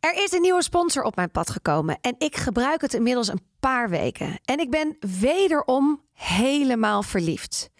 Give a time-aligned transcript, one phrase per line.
[0.00, 3.46] Er is een nieuwe sponsor op mijn pad gekomen en ik gebruik het inmiddels een
[3.60, 4.38] paar weken.
[4.44, 7.70] En ik ben wederom helemaal verliefd.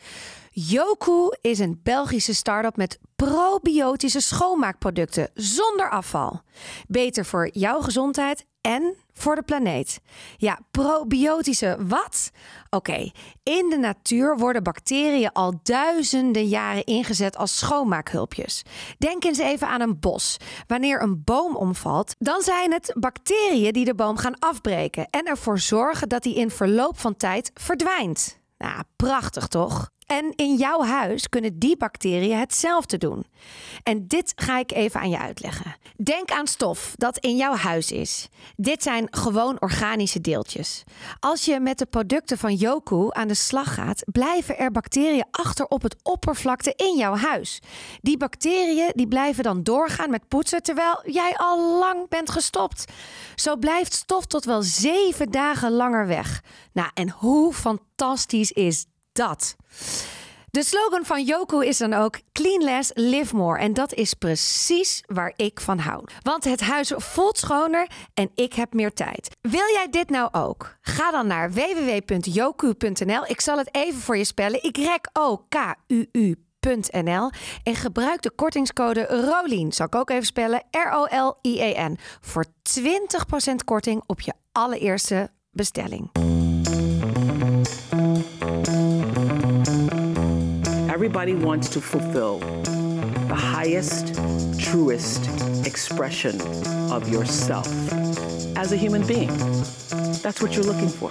[0.50, 6.42] Yoku is een Belgische start-up met probiotische schoonmaakproducten zonder afval.
[6.86, 10.00] Beter voor jouw gezondheid en voor de planeet.
[10.36, 12.30] Ja, probiotische wat?
[12.70, 13.10] Oké,
[13.42, 18.62] in de natuur worden bacteriën al duizenden jaren ingezet als schoonmaakhulpjes.
[18.98, 20.36] Denk eens even aan een bos.
[20.66, 25.58] Wanneer een boom omvalt, dan zijn het bacteriën die de boom gaan afbreken en ervoor
[25.58, 28.38] zorgen dat die in verloop van tijd verdwijnt.
[28.58, 29.90] Nou, prachtig toch?
[30.08, 33.26] En in jouw huis kunnen die bacteriën hetzelfde doen.
[33.82, 35.76] En dit ga ik even aan je uitleggen.
[35.96, 38.28] Denk aan stof dat in jouw huis is.
[38.56, 40.84] Dit zijn gewoon organische deeltjes.
[41.20, 45.66] Als je met de producten van Yoku aan de slag gaat, blijven er bacteriën achter
[45.66, 47.60] op het oppervlakte in jouw huis.
[48.00, 52.84] Die bacteriën die blijven dan doorgaan met poetsen terwijl jij al lang bent gestopt.
[53.34, 56.42] Zo blijft stof tot wel zeven dagen langer weg.
[56.72, 58.84] Nou, en hoe fantastisch is
[59.18, 59.56] dat?
[60.50, 63.58] De slogan van Yoku is dan ook Clean Less, Live More.
[63.58, 66.04] En dat is precies waar ik van hou.
[66.22, 69.36] Want het huis voelt schoner en ik heb meer tijd.
[69.40, 70.76] Wil jij dit nou ook?
[70.80, 73.24] Ga dan naar www.yoku.nl.
[73.26, 74.60] Ik zal het even voor je spellen.
[74.62, 76.42] Y-O-K-U-U.
[76.90, 77.30] .nl
[77.62, 82.50] en gebruik de kortingscode ROLIEN, zal ik ook even spellen, R-O-L-I-E-N, voor 20%
[83.64, 86.10] korting op je allereerste bestelling.
[91.08, 94.14] Everybody wants to fulfill the highest,
[94.60, 95.26] truest
[95.66, 96.38] expression
[96.92, 97.66] of yourself
[98.58, 99.34] as a human being.
[100.20, 101.08] That's what you're looking for.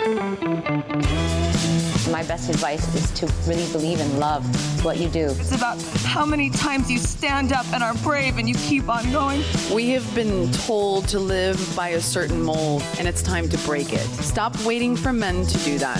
[2.11, 4.45] My best advice is to really believe and love
[4.85, 5.31] what you do.
[5.31, 9.11] It's about how many times you stand up and are brave and you keep on
[9.11, 9.43] going.
[9.73, 13.93] We have been told to live by a certain mold, and it's time to break
[13.93, 14.05] it.
[14.21, 15.99] Stop waiting for men to do that.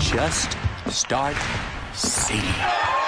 [0.00, 0.58] Just
[0.94, 1.36] start
[2.00, 2.99] Sim.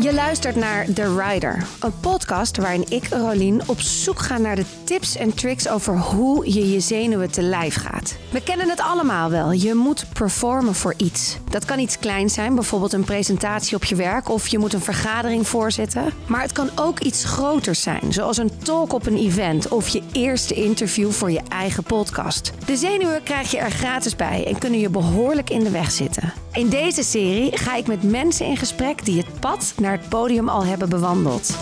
[0.00, 4.64] Je luistert naar The Rider, een podcast waarin ik, Rolien, op zoek ga naar de
[4.84, 8.16] tips en tricks over hoe je je zenuwen te lijf gaat.
[8.30, 9.52] We kennen het allemaal wel.
[9.52, 11.36] Je moet performen voor iets.
[11.50, 14.80] Dat kan iets kleins zijn, bijvoorbeeld een presentatie op je werk of je moet een
[14.80, 16.12] vergadering voorzitten.
[16.26, 20.02] Maar het kan ook iets groters zijn, zoals een talk op een event of je
[20.12, 22.52] eerste interview voor je eigen podcast.
[22.66, 26.32] De zenuwen krijg je er gratis bij en kunnen je behoorlijk in de weg zitten.
[26.52, 30.48] In deze serie ga ik met mensen in gesprek die het pad naar het podium
[30.48, 31.54] al hebben bewandeld.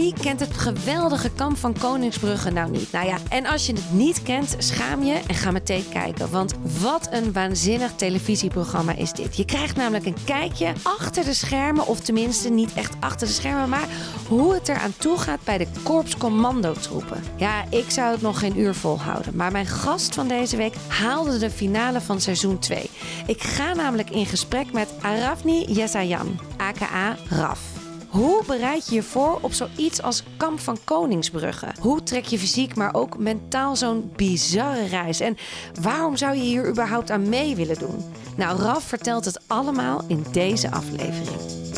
[0.00, 2.92] Wie kent het geweldige kamp van Koningsbrugge nou niet?
[2.92, 6.30] Nou ja, en als je het niet kent, schaam je en ga meteen kijken.
[6.30, 9.36] Want wat een waanzinnig televisieprogramma is dit.
[9.36, 13.68] Je krijgt namelijk een kijkje achter de schermen, of tenminste niet echt achter de schermen,
[13.68, 13.88] maar
[14.28, 17.22] hoe het eraan toe gaat bij de korpscommandotroepen.
[17.36, 21.38] Ja, ik zou het nog geen uur volhouden, maar mijn gast van deze week haalde
[21.38, 22.90] de finale van seizoen 2.
[23.26, 27.69] Ik ga namelijk in gesprek met Arafni Yesayan, aka Raf.
[28.10, 31.66] Hoe bereid je je voor op zoiets als Kamp van Koningsbrugge?
[31.80, 35.20] Hoe trek je fysiek, maar ook mentaal zo'n bizarre reis?
[35.20, 35.36] En
[35.80, 38.04] waarom zou je hier überhaupt aan mee willen doen?
[38.36, 41.69] Nou, Raf vertelt het allemaal in deze aflevering.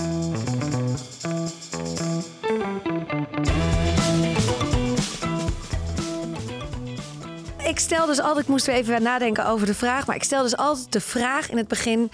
[7.72, 10.42] Ik stel dus altijd, ik moest weer even nadenken over de vraag, maar ik stel
[10.42, 12.10] dus altijd de vraag in het begin: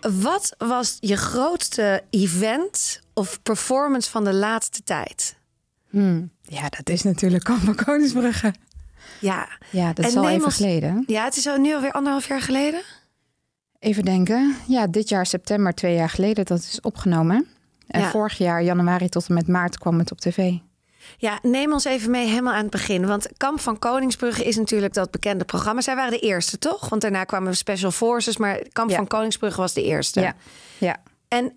[0.00, 5.36] wat was je grootste event of performance van de laatste tijd?
[5.88, 6.30] Hmm.
[6.42, 8.54] Ja, dat is natuurlijk Kamp van Koningsbrugge.
[9.20, 11.04] Ja, Ja, dat En is al even ons- geleden.
[11.06, 12.80] ja het is al nu alweer anderhalf jaar geleden.
[13.78, 14.56] Even denken.
[14.68, 17.46] Ja, dit jaar september, twee jaar geleden, dat is opgenomen.
[17.86, 18.10] En Ja.
[18.10, 20.52] vorig jaar, januari tot en met maart, kwam het op tv.
[21.20, 23.06] Ja, neem ons even mee helemaal aan het begin.
[23.06, 25.80] Want Kamp van Koningsbrugge is natuurlijk dat bekende programma.
[25.80, 26.88] Zij waren de eerste, toch?
[26.88, 28.96] Want daarna kwamen Special Forces, maar Kamp Ja.
[28.96, 30.20] van Koningsbrugge was de eerste.
[30.20, 30.34] Ja,
[30.78, 30.96] ja.
[31.28, 31.52] En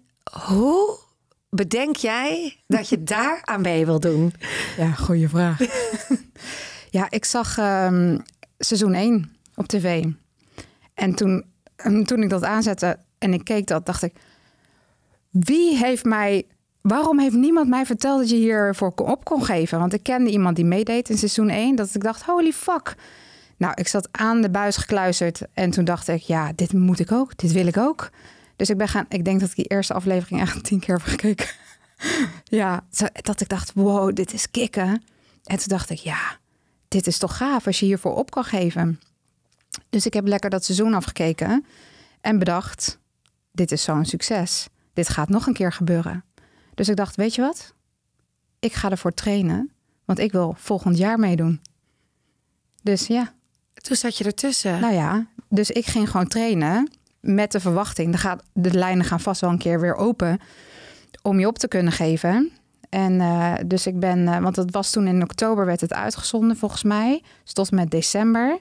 [0.46, 0.98] hoe
[1.50, 4.34] bedenk jij dat je daar aan mee wil doen?
[4.78, 5.60] Ja, goede vraag.
[6.90, 8.20] ja, ik zag ehm,
[8.58, 10.06] seizoen 1 op tv.
[10.94, 11.46] En toen,
[11.76, 14.14] en toen ik dat aanzette en ik keek dat, dacht ik...
[15.30, 16.46] Wie heeft mij...
[16.84, 19.80] Waarom heeft niemand mij verteld dat je hiervoor op kon geven?
[19.80, 21.76] Want ik kende iemand die meedeed in seizoen 1.
[21.76, 22.96] Dat ik dacht, holy fuck.
[23.58, 25.42] Nou, ik zat aan de buis gekluisterd.
[25.54, 27.38] En toen dacht ik, ja, dit moet ik ook.
[27.38, 28.10] Dit wil ik ook.
[28.56, 29.06] Dus ik ben gaan...
[29.10, 31.48] Ik denk dat ik die eerste aflevering echt tien keer heb gekeken.
[32.44, 32.84] Ja,
[33.22, 35.04] dat ik dacht, wow, dit is kicken.
[35.44, 36.38] En toen dacht ik, ja,
[36.88, 39.00] dit is toch gaaf als je hiervoor op kan geven.
[39.90, 41.66] Dus ik heb lekker dat seizoen afgekeken
[42.22, 43.00] en bedacht,
[43.52, 44.68] dit is zo'n succes.
[44.94, 46.24] Dit gaat nog een keer gebeuren.
[46.76, 47.74] Dus ik dacht, weet je wat?
[48.60, 49.72] Ik ga ervoor trainen,
[50.06, 51.62] want ik wil volgend jaar meedoen.
[52.82, 53.34] Dus ja,
[53.74, 54.80] Toen zat je ertussen.
[54.80, 58.12] nou ja, dus ik ging gewoon trainen met de verwachting.
[58.12, 60.40] De, gaat, de lijnen gaan vast wel een keer weer open
[61.22, 62.52] om je op te kunnen geven.
[62.90, 66.58] En eh, dus ik ben, eh, want het was toen in oktober werd het uitgezonden
[66.58, 67.24] volgens mij.
[67.44, 68.60] Dus tot met december.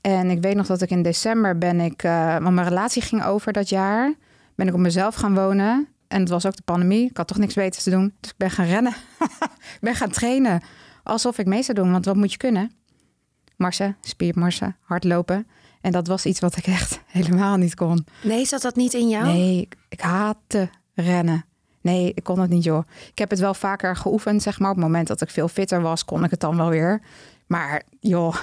[0.00, 3.24] En ik weet nog dat ik in december ben ik, eh, want mijn relatie ging
[3.24, 4.14] over dat jaar.
[4.54, 5.88] Ben ik op mezelf gaan wonen.
[6.12, 7.10] En het was ook de pandemie.
[7.10, 8.14] Ik had toch niks beters te doen.
[8.20, 8.92] Dus ik ben gaan rennen.
[9.76, 10.62] ik ben gaan trainen.
[11.02, 11.92] Alsof ik mee zou doen.
[11.92, 12.72] Want wat moet je kunnen?
[13.56, 15.46] Marsen, spiermarsen, hardlopen.
[15.80, 18.06] En dat was iets wat ik echt helemaal niet kon.
[18.22, 19.24] Nee, zat dat niet in jou?
[19.24, 21.44] Nee, ik, ik haatte rennen.
[21.80, 22.86] Nee, ik kon het niet, joh.
[23.10, 24.70] Ik heb het wel vaker geoefend, zeg maar.
[24.70, 27.02] Op het moment dat ik veel fitter was, kon ik het dan wel weer.
[27.46, 28.36] Maar, joh,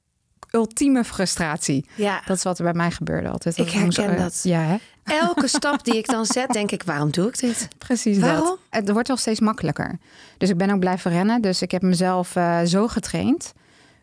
[0.50, 1.88] ultieme frustratie.
[1.96, 2.22] Ja.
[2.26, 3.58] Dat is wat er bij mij gebeurde altijd.
[3.58, 4.40] Ik herken eh, dat.
[4.42, 4.76] Ja, hè?
[5.06, 7.68] Elke stap die ik dan zet, denk ik, waarom doe ik dit?
[7.78, 8.44] Precies Waarom?
[8.44, 8.58] dat.
[8.70, 9.98] Het wordt wel steeds makkelijker.
[10.38, 11.40] Dus ik ben ook blijven rennen.
[11.42, 13.52] Dus ik heb mezelf eh, zo getraind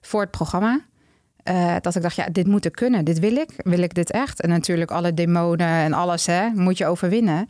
[0.02, 0.80] voor het programma.
[1.44, 3.06] eh, dat ik dacht, ja, dit moet ik kunnen.
[3.06, 3.50] Dit wil ik.
[3.58, 4.42] Wil ik dit echt?
[4.42, 7.46] En natuurlijk alle demonen en alles, hè, moet je overwinnen.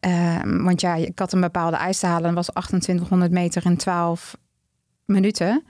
[0.00, 2.28] Ehm, want ja, ik had een bepaalde eis te halen.
[2.28, 4.36] En was 2800 meter in 12
[5.04, 5.64] minuten.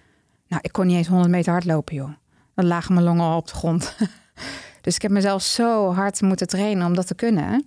[0.49, 2.11] Nou, ik kon niet eens 100 meter hardlopen, joh.
[2.55, 3.97] Dan lagen mijn longen al op de grond.
[4.83, 7.67] dus ik heb mezelf zo hard moeten trainen om dat te kunnen.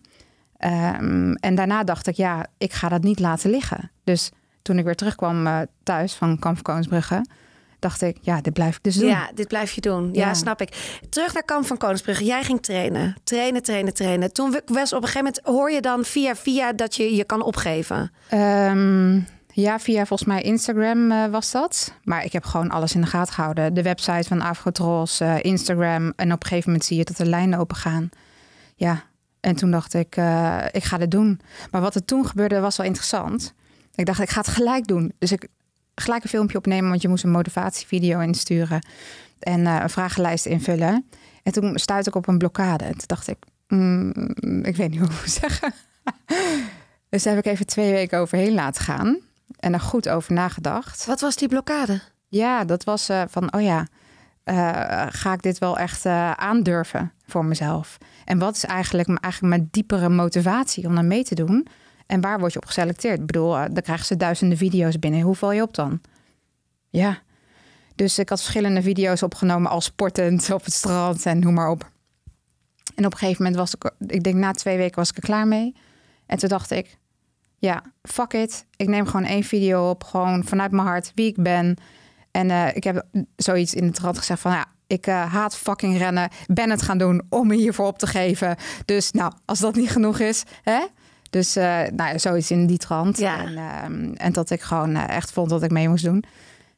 [0.57, 3.91] Ehm, en daarna dacht ik, ja, ik ga dat niet laten liggen.
[4.03, 4.31] Dus
[4.62, 7.25] toen ik weer terugkwam eh, thuis van Kamp van Koningsbrugge,
[7.79, 9.09] dacht ik, ja, dit blijf ik dus doen.
[9.09, 10.09] Ja, dit blijf je doen.
[10.13, 10.33] Ja, Ja.
[10.33, 11.00] snap ik.
[11.09, 12.23] Terug naar Kamp van Koningsbrugge.
[12.25, 13.15] Jij ging trainen.
[13.23, 14.33] Trainen, trainen, trainen.
[14.33, 17.41] Toen was op een gegeven moment, hoor je dan via via dat je je kan
[17.44, 18.12] opgeven.
[18.29, 19.19] Ehm,
[19.62, 21.94] ja, via volgens mij Instagram eh, was dat.
[22.04, 23.74] Maar ik heb gewoon alles in de gaten gehouden.
[23.74, 26.13] De website van Afrotros, eh, Instagram.
[26.16, 28.10] En op een gegeven moment zie je dat de lijnen open gaan.
[28.75, 29.04] Ja,
[29.40, 31.40] en toen dacht ik, eh, ik ga dit doen.
[31.72, 33.54] Maar wat er toen gebeurde was wel interessant.
[33.96, 35.13] Ik dacht, ik ga het gelijk doen.
[35.19, 35.48] Dus ik
[35.96, 38.86] gelijk een filmpje opnemen, want je moest een motivatievideo insturen.
[39.40, 41.10] En een vragenlijst invullen.
[41.44, 42.84] En toen stuitte ik op een blokkade.
[42.84, 43.38] En toen dacht ik,
[43.68, 44.12] mm,
[44.63, 45.74] ik weet niet hoe ik het zeggen.
[47.10, 49.19] Dus daar heb ik even twee weken overheen laten gaan.
[49.59, 51.06] En er goed over nagedacht.
[51.06, 52.01] Wat was die blokkade?
[52.27, 53.88] Ja, dat was eh, van, oh ja,
[54.44, 57.97] eh, ga ik dit wel echt eh, aandurven voor mezelf?
[58.25, 61.68] En wat is eigenlijk, eigenlijk mijn diepere motivatie om dan mee te doen?
[62.06, 63.19] En waar word je op geselecteerd?
[63.19, 65.21] Ik bedoel, dan krijgen ze duizenden video's binnen.
[65.21, 66.01] Hoe val je op dan?
[66.89, 67.18] Ja.
[67.95, 71.89] Dus ik had verschillende video's opgenomen als sportend op het strand en noem maar op.
[72.95, 75.24] En op een gegeven moment was ik, ik denk na twee weken was ik er
[75.24, 75.75] klaar mee.
[76.25, 76.98] En toen dacht ik,
[77.65, 78.65] ja, fuck it.
[78.75, 81.77] Ik neem gewoon één video op, gewoon vanuit mijn hart, wie ik ben.
[82.31, 85.97] En eh, ik heb zoiets in de trant gezegd van, ja, ik eh, haat fucking
[85.97, 86.29] rennen.
[86.47, 88.56] Ben het gaan doen om me hiervoor op te geven.
[88.85, 90.85] Dus nou, als dat niet genoeg is, hè?
[91.29, 93.17] Dus eh, nou, ja, zoiets in die trant.
[93.17, 93.39] Ja.
[93.39, 96.23] En, ehm, en dat ik gewoon echt vond dat ik mee moest doen.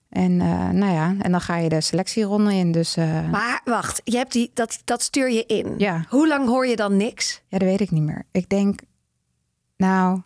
[0.10, 0.38] En
[0.78, 2.72] nou ja, en dan ga je de selectieronde in.
[2.72, 2.96] Dus
[3.32, 5.74] Maar wacht, je hebt die, dat, dat stuur je in.
[5.78, 6.06] Ja.
[6.10, 7.42] Hoe lang hoor je dan niks?
[7.48, 8.24] ja, dat weet ik niet meer.
[8.32, 8.80] Ik denk,
[9.78, 10.22] nou,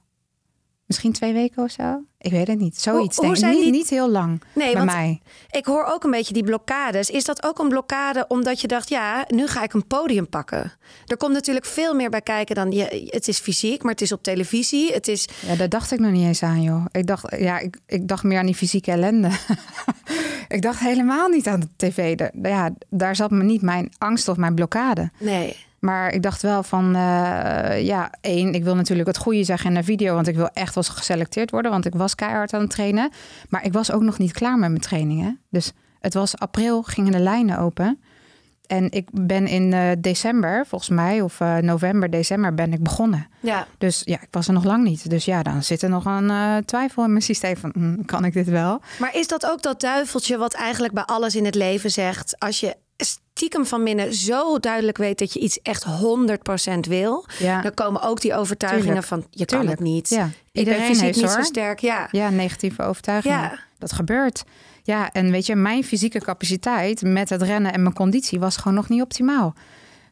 [0.92, 2.02] misschien twee weken of zo.
[2.18, 2.80] Ik weet het niet.
[2.82, 3.54] Zoiets Hoe- hoe denk ik.
[3.54, 5.22] Niet, die- niet heel lang Nee, bij want mij.
[5.52, 7.10] ik hoor ook een beetje die blokkades.
[7.10, 10.72] Is dat ook een blokkade omdat je dacht, ja, nu ga ik een podium pakken?
[11.06, 14.12] Er komt natuurlijk veel meer bij kijken dan, je, het is fysiek, maar het is
[14.12, 14.92] op televisie.
[14.94, 16.86] Het is, Ja, daar dacht ik nog niet eens aan, joh.
[16.92, 19.30] Ik dacht, ja, ik, ik dacht meer aan die fysieke ellende.
[20.48, 22.20] ik dacht helemaal niet aan de tv.
[22.42, 25.12] Ja, daar zat me niet mijn angst of mijn blokkade.
[25.20, 25.56] nee.
[25.82, 29.76] Maar ik dacht wel van, eh, ja, één, ik wil natuurlijk het goede zeggen in
[29.76, 32.70] de video, want ik wil echt wel geselecteerd worden, want ik was keihard aan het
[32.70, 33.12] trainen.
[33.50, 35.40] Maar ik was ook nog niet klaar met mijn trainingen.
[35.50, 38.00] Dus het was april, gingen de lijnen open.
[38.68, 43.28] En ik ben in eh, december, volgens mij, of eh, november, december, ben ik begonnen.
[43.40, 43.68] Ja.
[43.78, 45.10] Dus ja, ik was er nog lang niet.
[45.10, 48.34] Dus ja, dan zit er nog een twijfel in mijn systeem van, hm, kan ik
[48.34, 48.82] dit wel?
[49.00, 52.40] Maar is dat ook dat duiveltje wat eigenlijk bij alles in het leven zegt?
[52.40, 52.76] Als je
[53.42, 57.62] stiekem van binnen zo duidelijk weet dat je iets echt 100% wil, Ja.
[57.62, 59.08] dan komen ook die overtuigingen Tuurlijk.
[59.08, 60.10] van je kan het niet.
[60.10, 60.26] Ja.
[60.26, 61.34] Ik Iedereen ben fysiek heeft, niet hoor.
[61.34, 61.80] zo sterk.
[61.80, 62.08] Ja.
[62.12, 63.40] Ja, negatieve overtuigingen.
[63.40, 63.60] Ja.
[63.78, 64.44] Dat gebeurt.
[64.84, 68.74] Ja, en weet je, mijn fysieke capaciteit met het rennen en mijn conditie was gewoon
[68.74, 69.54] nog niet optimaal.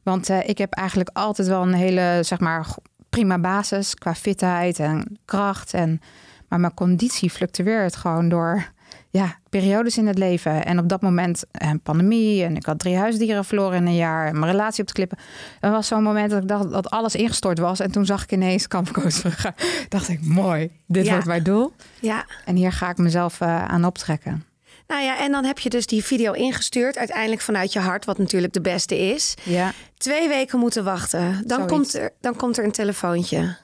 [0.04, 2.68] Want eh, ik heb eigenlijk altijd wel een hele, zeg maar,
[3.10, 5.74] prima basis qua fitheid en kracht.
[5.74, 6.02] En,
[6.48, 8.72] maar mijn conditie fluctueert gewoon door
[9.12, 10.66] ja, periodes in het leven.
[10.66, 14.28] En op dat moment een pandemie en ik had drie huisdieren verloren in een jaar.
[14.28, 15.18] En mijn relatie op te klippen.
[15.60, 17.80] Er was zo'n moment dat ik dacht dat alles ingestort was.
[17.80, 19.54] En toen zag ik ineens Kamp Koningsbrugge.
[19.90, 21.12] dacht ik, mooi, dit Ja.
[21.12, 21.74] wordt mijn doel.
[22.00, 22.26] ja.
[22.46, 24.44] En hier ga ik mezelf eh, aan optrekken.
[24.88, 28.18] Nou ja, en dan heb je dus die video ingestuurd, uiteindelijk vanuit je hart, wat
[28.18, 29.36] natuurlijk de beste is.
[29.44, 29.72] Ja.
[29.98, 31.32] Twee weken moeten wachten.
[31.48, 31.72] Dan, Zoiets.
[31.74, 33.58] komt er, dan komt er een telefoontje.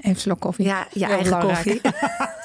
[0.00, 0.64] Even slok koffie.
[0.64, 1.82] Ja, je eigen belangrijk.
[1.82, 1.82] koffie.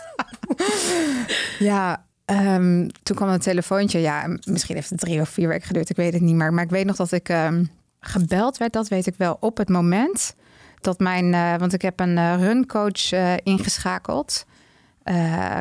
[1.60, 4.00] Ja, ehm, toen kwam een telefoontje.
[4.00, 5.90] Ja, misschien heeft het drie of vier weken geduurd.
[5.90, 6.54] Ik weet het niet meer.
[6.54, 7.64] Maar ik weet nog dat ik ehm,
[8.00, 8.74] gebeld werd.
[8.74, 9.38] Dat weet ik wel.
[9.40, 10.36] Op het moment
[10.82, 11.34] dat mijn...
[11.34, 14.46] eh, want ik heb een eh, runcoach eh, ingeschakeld.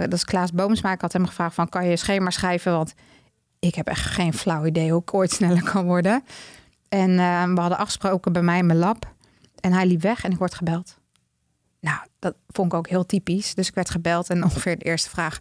[0.01, 0.93] Dat is Klaas Boomsma.
[0.93, 1.69] Ik had hem gevraagd van...
[1.69, 2.73] Kan je schema schrijven?
[2.73, 2.95] Want
[3.59, 6.23] ik heb echt geen flauw idee hoe ik ooit sneller kan worden.
[6.89, 9.15] En eh, we hadden afgesproken bij mij in mijn lab.
[9.61, 10.99] En hij liep weg en ik word gebeld.
[12.23, 13.55] Dat vond ik ook heel typisch.
[13.55, 15.39] Dus ik werd gebeld en ongeveer de eerste vraag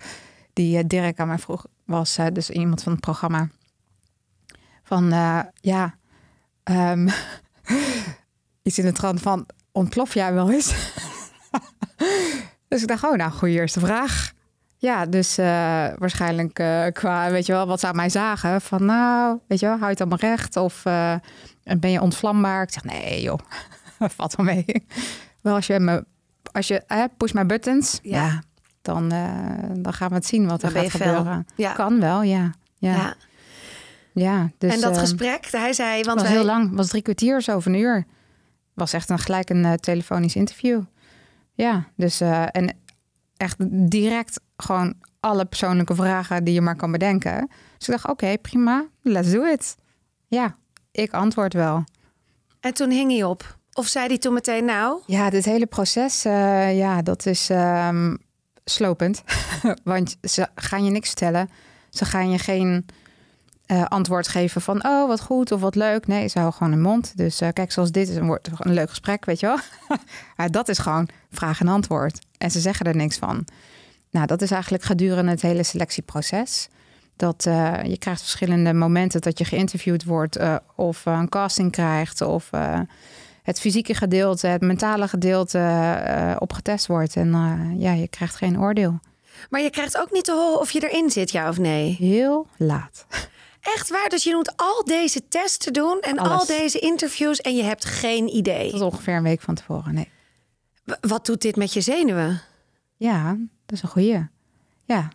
[0.54, 3.50] die eh, Dirk aan mij vroeg was eh, dus iemand van het programma.
[4.84, 5.96] Van eh, ja,
[6.64, 7.10] ehm,
[8.68, 10.74] iets in de trant van ontplof jij wel eens?
[12.68, 14.32] dus ik dacht, oh nou, goede eerste vraag.
[14.78, 16.54] Ja, dus waarschijnlijk
[16.94, 18.62] qua, weet je wel, wat ze aan mij zagen.
[18.62, 20.58] Van nou, weet je wel, hou je het allemaal recht?
[20.58, 20.84] Of
[21.64, 22.62] ben je ontvlambaar?
[22.62, 23.40] Ik zeg, nee joh,
[24.18, 24.66] valt wel mee.
[25.42, 26.06] Wel als je me,
[26.52, 28.26] als je eh, push my buttons, Ja.
[28.26, 28.42] ja,
[28.82, 29.30] dan, eh,
[29.74, 31.46] dan gaan we het zien wat er Dan gaat gebeuren.
[31.56, 31.74] Ja.
[31.74, 32.52] Kan wel, ja.
[32.78, 33.16] Ja, Ja.
[34.14, 34.50] ja.
[34.58, 36.04] dus, en dat eh, gesprek, hij zei...
[36.04, 38.06] Want was wij, heel lang, was drie kwartier, zo of een uur.
[38.74, 40.82] Was echt een, gelijk een eh, telefonisch interview.
[41.54, 42.78] Ja, dus eh, en
[43.38, 43.56] echt
[43.92, 47.50] direct gewoon alle persoonlijke vragen die je maar kan bedenken.
[47.78, 49.78] Dus ik dacht, oké, prima, let's do it.
[50.28, 50.56] Ja,
[50.92, 51.84] ik antwoord wel.
[52.60, 53.58] En toen hing hij op.
[53.74, 55.02] Of zei hij toen meteen, nou...
[55.06, 58.16] Ja, dit hele proces, eh, ja, dat is ehm,
[58.66, 59.24] slopend.
[59.84, 61.50] Want ze gaan je niks vertellen.
[61.90, 62.86] Ze gaan je geen
[63.66, 66.08] eh, antwoord geven van, oh, wat goed of wat leuk.
[66.08, 67.18] Nee, ze houden gewoon een mond.
[67.18, 69.58] Dus eh, kijk, zoals dit is een, wordt een leuk gesprek, weet je wel.
[70.38, 72.20] maar dat is gewoon vraag en antwoord.
[72.38, 73.46] En ze zeggen er niks van.
[74.10, 76.70] Nou, dat is eigenlijk gedurende het hele selectieproces.
[77.16, 77.44] Dat
[77.84, 80.40] je krijgt verschillende momenten dat je geïnterviewd wordt,
[80.76, 82.50] of een casting krijgt, of
[83.44, 87.16] het fysieke gedeelte, het mentale gedeelte eh, opgetest wordt.
[87.16, 89.00] En eh, ja, je krijgt geen oordeel.
[89.50, 91.96] Maar je krijgt ook niet te horen of je erin zit, ja of nee.
[92.00, 93.06] Heel laat.
[93.62, 94.10] Echt waar?
[94.10, 96.40] Dus je moet al deze testen doen en Alles.
[96.40, 98.66] al deze interviews en je hebt geen idee.
[98.66, 99.94] Dat is ongeveer een week van tevoren.
[99.94, 100.10] Nee.
[101.02, 102.42] Wat doet dit met je zenuwen?
[102.98, 103.30] Ja,
[103.66, 104.28] dat is een goeie.
[104.86, 105.08] Ja,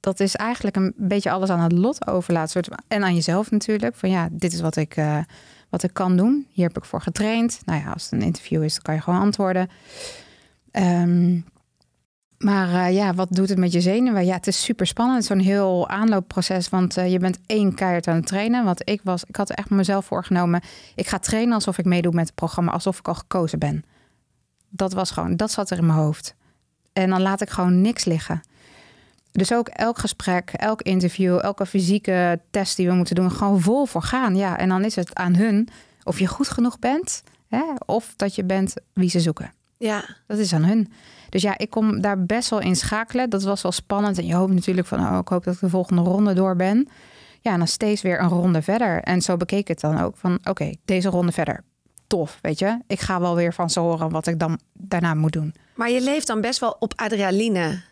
[0.00, 2.50] dat is eigenlijk een beetje alles aan het lot overlaten.
[2.50, 3.94] Soort- En aan jezelf natuurlijk.
[3.96, 5.18] Van ja, dit is wat ik, eh,
[5.72, 6.46] wat ik kan doen.
[6.50, 7.60] Hier heb ik voor getraind.
[7.64, 9.70] Nou ja, als het een interview is, dan kan je gewoon antwoorden.
[10.70, 11.40] Ehm,
[12.38, 14.24] maar eh, ja, wat doet het met je zenuwen?
[14.24, 15.24] Ja, het is super spannend.
[15.24, 16.68] Zo'n heel aanloopproces.
[16.68, 18.64] Want eh, je bent één keihard aan het trainen.
[18.64, 20.60] Want ik, was, ik had echt mezelf voorgenomen.
[20.94, 22.72] Ik ga trainen alsof ik meedoe met het programma.
[22.72, 23.84] Alsof ik al gekozen ben.
[24.68, 26.34] Dat was gewoon, dat zat er in mijn hoofd.
[26.92, 28.40] En dan laat ik gewoon niks liggen.
[29.32, 33.86] Dus ook elk gesprek, elk interview, elke fysieke test die we moeten doen, gewoon vol
[33.86, 34.36] voor gaan.
[34.36, 35.68] Ja, en dan is het aan hun
[36.04, 39.52] of je goed genoeg bent, hè, of dat je bent wie ze zoeken.
[39.78, 40.04] Ja.
[40.26, 40.92] Dat is aan hun.
[41.28, 43.30] Dus ja, ik kom daar best wel in schakelen.
[43.30, 44.18] Dat was wel spannend.
[44.18, 46.88] En je hoopt natuurlijk van, oh, ik hoop dat ik de volgende ronde door ben.
[47.40, 49.02] Ja, en dan steeds weer een ronde verder.
[49.02, 51.64] En zo bekeek ik het dan ook van, oké, deze ronde verder.
[52.06, 52.78] Tof, weet je.
[52.86, 55.54] Ik ga wel weer van ze horen wat ik dan daarna moet doen.
[55.74, 57.82] Maar je leeft dan best wel op adrenaline.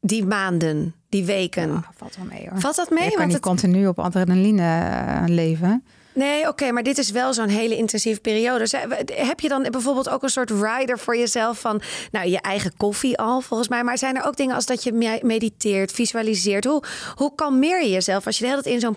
[0.00, 1.68] Die maanden, die weken.
[1.68, 2.60] Ja, valt wel mee hoor.
[2.60, 2.98] Valt dat mee?
[3.02, 5.84] Je kan Want niet het- continu op adrenaline eh, leven.
[6.14, 8.66] Nee, oké, maar dit is wel zo'n hele intensieve periode.
[9.14, 11.80] Heb je dan bijvoorbeeld ook een soort rider voor jezelf van,
[12.10, 13.84] nou, je eigen koffie al volgens mij.
[13.84, 16.64] Maar zijn er ook dingen als dat je me- mediteert, visualiseert?
[16.64, 16.82] Hoe,
[17.14, 18.96] hoe kalmeer je jezelf als je de hele tijd in zo'n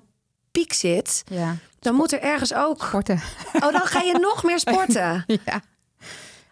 [0.51, 1.23] piek zit?
[1.29, 1.55] Ja.
[1.79, 2.83] Dan moet er ergens ook.
[2.87, 3.21] Sporten.
[3.53, 5.23] Oh, dan ga je nog meer sporten.
[5.45, 5.61] ja.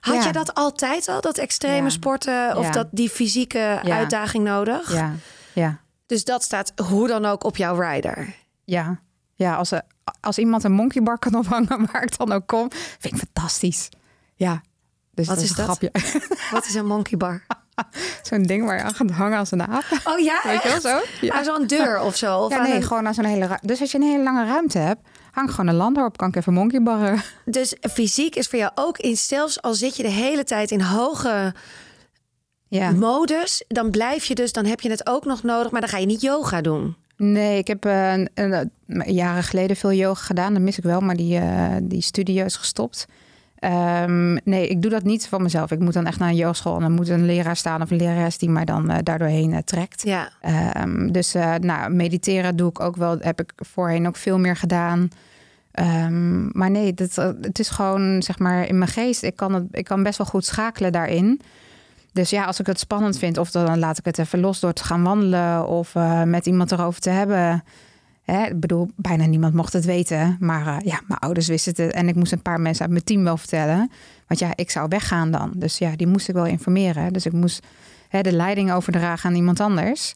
[0.02, 0.24] Had Ja.
[0.26, 1.90] je dat altijd al, dat extreme Ja.
[1.90, 4.94] sporten of dat die fysieke uitdaging nodig?
[4.94, 5.14] Ja.
[5.54, 5.80] Ja.
[6.06, 8.36] Dus dat staat hoe dan ook op jouw rider.
[8.66, 9.00] Ja.
[9.36, 9.82] Ja, als, er,
[10.22, 13.90] als iemand een monkeybar kan ophangen waar ik dan ook kom, vind ik fantastisch.
[14.36, 14.62] Ja.
[15.14, 15.66] Dus Wat dat is een dat?
[15.66, 15.92] grapje.
[16.56, 17.46] Wat is een monkey bar?
[18.22, 19.84] Zo'n ding waar je aan gaat hangen als een aap.
[20.04, 21.00] Oh ja, Weet je wel zo?
[21.22, 21.34] Ja.
[21.34, 22.38] Aan zo'n deur of zo?
[22.40, 23.60] Of Ja, aan nee, een- gewoon aan zo'n hele.
[23.62, 26.18] Dus als je een hele lange ruimte hebt, hang gewoon een lander op.
[26.18, 27.22] Kan ik even monkeybarren.
[27.46, 30.82] Dus fysiek is voor jou ook in, zelfs al zit je de hele tijd in
[30.82, 31.54] hoge
[32.68, 32.92] Ja.
[32.92, 35.98] modus, dan blijf je dus, dan heb je het ook nog nodig, maar dan ga
[35.98, 36.96] je niet yoga doen.
[37.18, 38.72] Nee, ik heb eh, een, een-
[39.14, 40.54] jaren geleden veel yoga gedaan.
[40.54, 43.06] Dat mis ik wel, maar die, eh, die studio is gestopt.
[43.62, 45.72] Ehm, nee, ik doe dat niet van mezelf.
[45.72, 47.98] Ik moet dan echt naar een yogaschool en dan moet een leraar staan of een
[47.98, 50.02] lerares die mij dan eh, daardoor heen eh, trekt.
[50.04, 50.30] Ja.
[50.42, 53.18] Ehm, dus eh, nou, mediteren doe ik ook wel.
[53.20, 55.10] Heb ik voorheen ook veel meer gedaan.
[55.72, 59.24] Ehm, maar nee, dat, het is gewoon zeg maar in mijn geest.
[59.24, 61.42] Ik kan, het, ik kan best wel goed schakelen daarin.
[62.14, 64.74] Dus ja, als ik het spannend vind, of dan laat ik het even los door
[64.74, 65.94] te gaan wandelen of
[66.26, 67.64] met iemand erover te hebben.
[68.32, 70.38] Ik bedoel, bijna niemand mocht het weten.
[70.40, 71.94] Maar eh, ja, mijn ouders wisten het.
[71.94, 73.92] En ik moest een paar mensen uit mijn team wel vertellen.
[74.28, 75.52] Want ja, ik zou weggaan dan.
[75.56, 77.14] Dus ja, die moest ik wel informeren.
[77.14, 77.66] Dus ik moest
[78.10, 80.14] hè, de leiding overdragen aan iemand anders.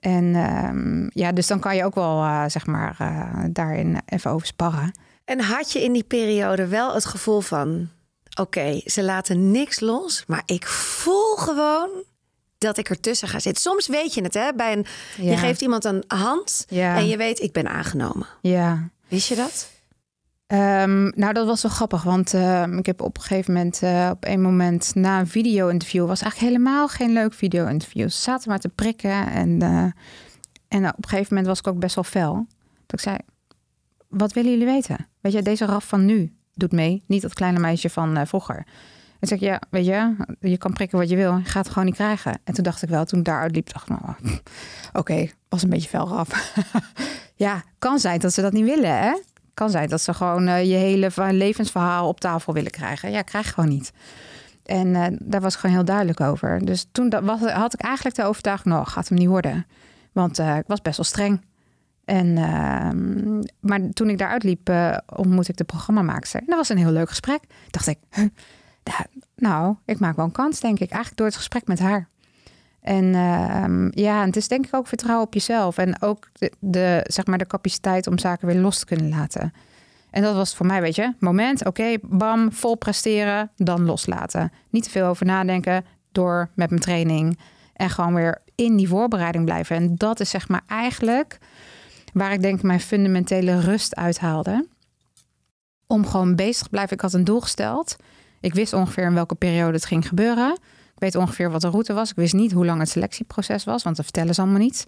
[0.00, 4.30] En ehm, ja, dus dan kan je ook wel, eh, zeg maar, eh, daarin even
[4.30, 4.92] over sparren.
[5.24, 7.88] En had je in die periode wel het gevoel van...
[8.40, 11.88] oké, ze laten niks los, maar ik voel gewoon
[12.58, 13.62] dat ik ertussen ga zitten.
[13.62, 14.52] Soms weet je het, hè?
[14.56, 14.86] Bij een,
[15.16, 16.96] Je geeft iemand een hand Ja.
[16.96, 18.26] en je weet, ik ben aangenomen.
[18.42, 18.88] Ja.
[19.08, 19.70] Wist je dat?
[20.46, 24.08] Ehm, nou, dat was wel grappig, want ehm, ik heb op een gegeven moment, eh,
[24.12, 28.08] op een moment na een video-interview, was eigenlijk helemaal geen leuk video-interview.
[28.08, 29.84] Ze zaten maar te prikken en, eh,
[30.68, 32.46] en op een gegeven moment was ik ook best wel fel.
[32.86, 33.16] Dat ik zei,
[34.08, 35.08] wat willen jullie weten?
[35.20, 38.66] Weet je, deze raf van nu doet mee, niet dat kleine meisje van eh, vroeger.
[39.20, 41.72] En zeg ik, ja, weet je, je kan prikken wat je wil, je gaat het
[41.72, 42.38] gewoon niet krijgen.
[42.44, 44.14] En toen dacht ik wel, toen ik daaruit liep, dacht ik, nou,
[45.00, 46.54] oké, was een beetje fel raf.
[47.34, 49.18] ja, kan zijn dat ze dat niet willen, hè?
[49.54, 53.10] Kan zijn dat ze gewoon eh, je hele levensverhaal op tafel willen krijgen.
[53.10, 53.92] Ja, krijg gewoon niet.
[54.64, 56.64] En eh, daar was ik gewoon heel duidelijk over.
[56.64, 59.66] Dus toen dat was, had ik eigenlijk de overtuiging, nou, gaat hem niet worden.
[60.12, 61.44] Want eh, ik was best wel streng.
[62.04, 64.72] En, ehm, maar toen ik daaruit liep,
[65.16, 66.40] ontmoette ik de programmamaakster.
[66.40, 67.40] En dat was een heel leuk gesprek.
[67.70, 67.98] Dacht ik,
[69.36, 70.90] nou, ik maak wel een kans, denk ik.
[70.90, 72.08] Eigenlijk door het gesprek met haar.
[72.80, 75.78] En ehm, ja, het is denk ik ook vertrouwen op jezelf.
[75.78, 79.52] En ook de, de, zeg maar de capaciteit om zaken weer los te kunnen laten.
[80.10, 84.52] En dat was voor mij, weet je, moment, oké, bam, vol presteren, dan loslaten.
[84.70, 87.38] Niet te veel over nadenken, door met mijn training.
[87.72, 89.76] En gewoon weer in die voorbereiding blijven.
[89.76, 91.38] En dat is zeg maar eigenlijk
[92.12, 94.66] waar ik denk mijn fundamentele rust uithaalde.
[95.86, 96.94] Om gewoon bezig te blijven.
[96.94, 97.96] Ik had een doel gesteld.
[98.40, 100.52] Ik wist ongeveer in welke periode het ging gebeuren.
[100.94, 102.10] Ik weet ongeveer wat de route was.
[102.10, 104.86] Ik wist niet hoe lang het selectieproces was, want dat vertellen ze allemaal niet.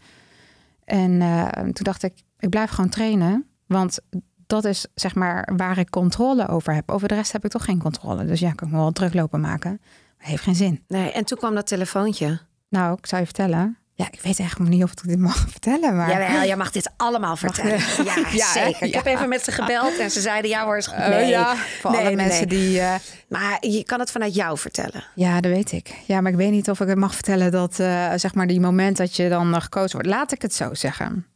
[0.85, 3.47] En eh, toen dacht ik, ik blijf gewoon trainen.
[3.67, 3.99] Want
[4.47, 6.91] dat is zeg maar waar ik controle over heb.
[6.91, 8.25] Over de rest heb ik toch geen controle.
[8.25, 9.81] Dus ja, kan ik me wel druk lopen maken.
[10.19, 10.85] Maar heeft geen zin.
[10.89, 12.41] Nee, en toen kwam dat telefoontje.
[12.69, 13.79] Nou, ik zou je vertellen.
[14.01, 15.97] Ja, ik weet eigenlijk niet of ik dit mag vertellen.
[15.97, 16.11] Maar...
[16.11, 17.79] Jawel, jij mag dit allemaal vertellen.
[18.33, 18.83] Ja, zeker.
[18.87, 20.99] Ik heb even met ze gebeld en ze zeiden, ja hoor, is goed.
[20.99, 22.59] Oh, Nee, ja, voor Nee, alle nee, mensen nee.
[22.59, 22.81] die...
[22.81, 22.95] eh,
[23.29, 25.05] Maar je kan het vanuit jou vertellen.
[25.15, 25.95] Ja, dat weet ik.
[26.07, 28.61] Ja, maar ik weet niet of ik het mag vertellen dat, eh, zeg maar, die
[28.61, 30.09] moment dat je dan eh, gekozen wordt.
[30.09, 31.27] Laat ik het zo zeggen.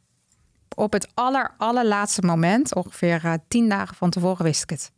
[0.76, 4.90] Op het aller, allerlaatste moment, ongeveer tien dagen van tevoren, wist ik het.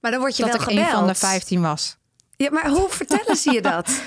[0.00, 0.86] Maar dan word je dat wel ik gebeld.
[0.86, 1.96] een van de vijftien was.
[2.36, 4.00] Ja, maar hoe vertellen ze je dat?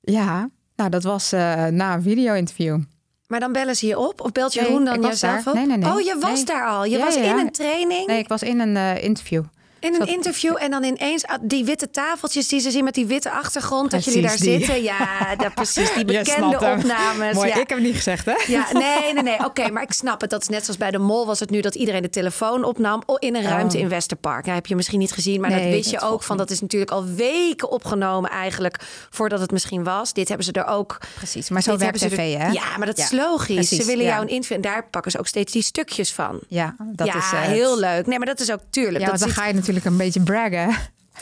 [0.00, 0.48] Ja,
[0.82, 2.78] nou, dat was eh, na een video-interview.
[3.26, 4.20] Maar dan bellen ze je op?
[4.20, 5.52] Of belt Nee, Jeroen dan ik was jezelf daar.
[5.52, 5.58] op?
[5.58, 5.90] Nee, nee, nee.
[5.92, 6.44] Oh, je was Nee.
[6.44, 6.84] daar al.
[6.84, 9.42] Je Ja, was ja, in een training, Nee, ik was in een eh, interview.
[9.82, 10.56] In een zat- interview...
[10.58, 13.90] en dan ineens ah, die witte tafeltjes die ze zien met die witte achtergrond...
[13.90, 14.58] dat jullie daar die.
[14.58, 14.82] zitten.
[14.82, 15.94] Ja, dat, precies.
[15.94, 17.34] Die bekende opnames.
[17.34, 17.54] Mooi, ja.
[17.54, 18.34] ik heb het niet gezegd, hè?
[18.46, 19.44] Ja, nee, nee, nee.
[19.44, 20.30] Oké, maar ik snap het.
[20.30, 23.02] Dat is net zoals bij de mol was het nu dat iedereen de telefoon opnam
[23.06, 24.44] oh, in een ruimte in Westerpark.
[24.44, 26.36] Dat heb je misschien niet gezien, maar dat wist je ook van.
[26.36, 28.76] Dat is natuurlijk al weken opgenomen eigenlijk
[29.10, 30.12] voordat het misschien was.
[30.12, 30.98] Dit hebben ze er ook.
[31.14, 32.50] Precies, maar zo werkt tv, er- hè?
[32.50, 33.54] Ja, maar dat is logisch.
[33.54, 34.10] precies, ze willen ja.
[34.10, 36.40] jou een interview en daar pakken ze ook steeds die stukjes van.
[36.48, 38.06] Ja, dat is eh, heel leuk.
[38.06, 39.04] Nee, maar dat is ook tuurlijk.
[39.04, 40.76] Ja, dat dan zit- ga je natuurlijk een beetje braggen.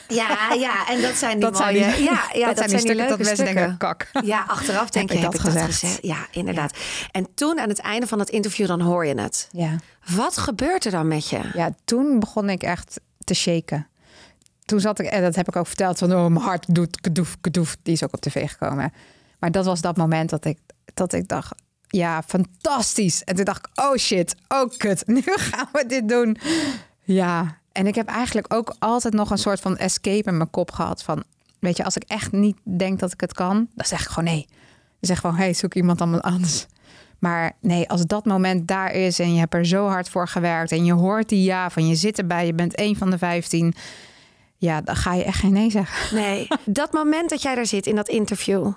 [0.08, 1.94] ja, ja, en dat zijn die Dat zijn mooie.
[1.96, 4.10] die- ja, ja, dat zijn die stukken dat mensen denken, kak.
[4.24, 5.98] Ja, achteraf denk Heb je, ik heb dat ik dat gezegd?
[6.02, 6.76] Ja, inderdaad.
[7.10, 9.48] En toen aan het einde van het interview, dan hoor je het.
[9.52, 9.76] Ja.
[10.14, 11.40] Wat gebeurt er dan met je?
[11.54, 13.86] Ja, toen begon ik echt te shaken.
[14.64, 17.36] Toen zat ik, en dat heb ik ook verteld, van oh, mijn hart doet kadoef,
[17.40, 17.76] kadoef.
[17.82, 18.92] Die is ook op tv gekomen.
[19.38, 20.58] Maar dat was dat moment dat ik,
[20.94, 21.54] dat ik dacht,
[21.88, 23.24] ja, fantastisch.
[23.24, 26.36] En toen dacht ik, oh shit, oh kut, nu gaan we dit doen.
[27.02, 30.70] Ja, en ik heb eigenlijk ook altijd nog een soort van escape in mijn kop
[30.70, 31.02] gehad.
[31.02, 31.22] Van,
[31.58, 34.24] weet je, als ik echt niet denk dat ik het kan, dan zeg ik gewoon
[34.24, 34.46] nee.
[34.48, 34.56] Dan
[35.00, 36.66] zeg ik gewoon, hey, zoek iemand anders.
[37.18, 40.72] Maar nee, als dat moment daar is en je hebt er zo hard voor gewerkt
[40.72, 43.74] en je hoort die ja van je zit erbij, je bent één van de vijftien.
[44.56, 46.16] Ja, dan ga je echt geen nee zeggen.
[46.16, 48.72] Nee, dat moment dat jij daar zit in dat interview.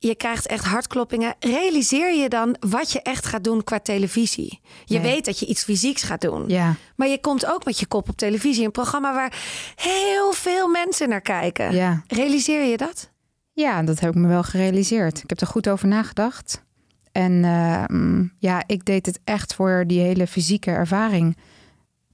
[0.00, 1.34] Je krijgt echt hartkloppingen.
[1.38, 4.60] Realiseer je dan wat je echt gaat doen qua televisie?
[4.84, 5.12] Je Nee.
[5.12, 6.48] weet dat je iets fysieks gaat doen.
[6.48, 6.74] Ja.
[6.96, 8.64] Maar je komt ook met je kop op televisie.
[8.64, 9.32] Een programma waar
[9.76, 11.74] heel veel mensen naar kijken.
[11.74, 12.02] Ja.
[12.06, 13.10] Realiseer je dat?
[13.52, 15.22] Ja, dat heb ik me wel gerealiseerd.
[15.22, 16.64] Ik heb er goed over nagedacht.
[17.12, 21.36] En ehm, ja, ik deed het echt voor die hele fysieke ervaring.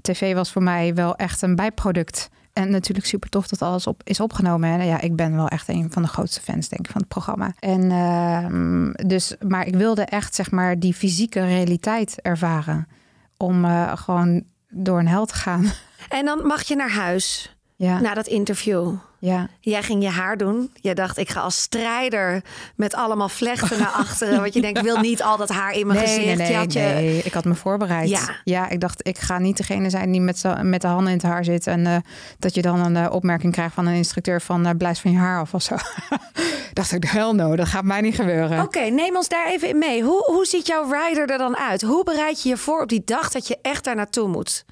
[0.01, 2.29] TV was voor mij wel echt een bijproduct.
[2.55, 4.81] En natuurlijk super tof dat alles op, is opgenomen.
[4.81, 7.11] En ja, ik ben wel echt een van de grootste fans, denk ik, van het
[7.11, 7.55] programma.
[7.59, 12.89] En ehm, dus, maar ik wilde echt, zeg maar, die fysieke realiteit ervaren.
[13.37, 15.73] Om eh, gewoon door een hel te gaan.
[16.09, 17.57] En dan mag je naar huis.
[17.77, 18.93] Ja, na dat interview.
[19.19, 19.49] ja.
[19.61, 20.71] Jij ging je haar doen.
[20.81, 22.43] Je dacht, ik ga als strijder
[22.77, 24.41] met allemaal vlechten naar achteren.
[24.41, 26.27] Want je denkt, ik wil niet al dat haar in mijn Nee, gezicht.
[26.27, 27.23] nee, nee, je nee.
[27.23, 28.09] Ik had me voorbereid.
[28.09, 28.21] Ja.
[28.45, 28.69] Ja.
[28.69, 31.45] ik dacht, ik ga niet degene zijn die met, met de handen in het haar
[31.45, 31.67] zit.
[31.67, 31.97] En eh,
[32.39, 35.19] dat je dan een eh, opmerking krijgt van een instructeur van uh, blijf van je
[35.19, 35.77] haar af of zo.
[36.73, 38.63] dacht ik, hell no, dat gaat mij niet gebeuren.
[38.63, 40.03] Oké, neem ons daar even in mee.
[40.03, 41.83] Hoe, hoe ziet jouw rider er dan uit?
[41.83, 44.65] Hoe bereid je je voor op die dag dat je echt daar naartoe moet?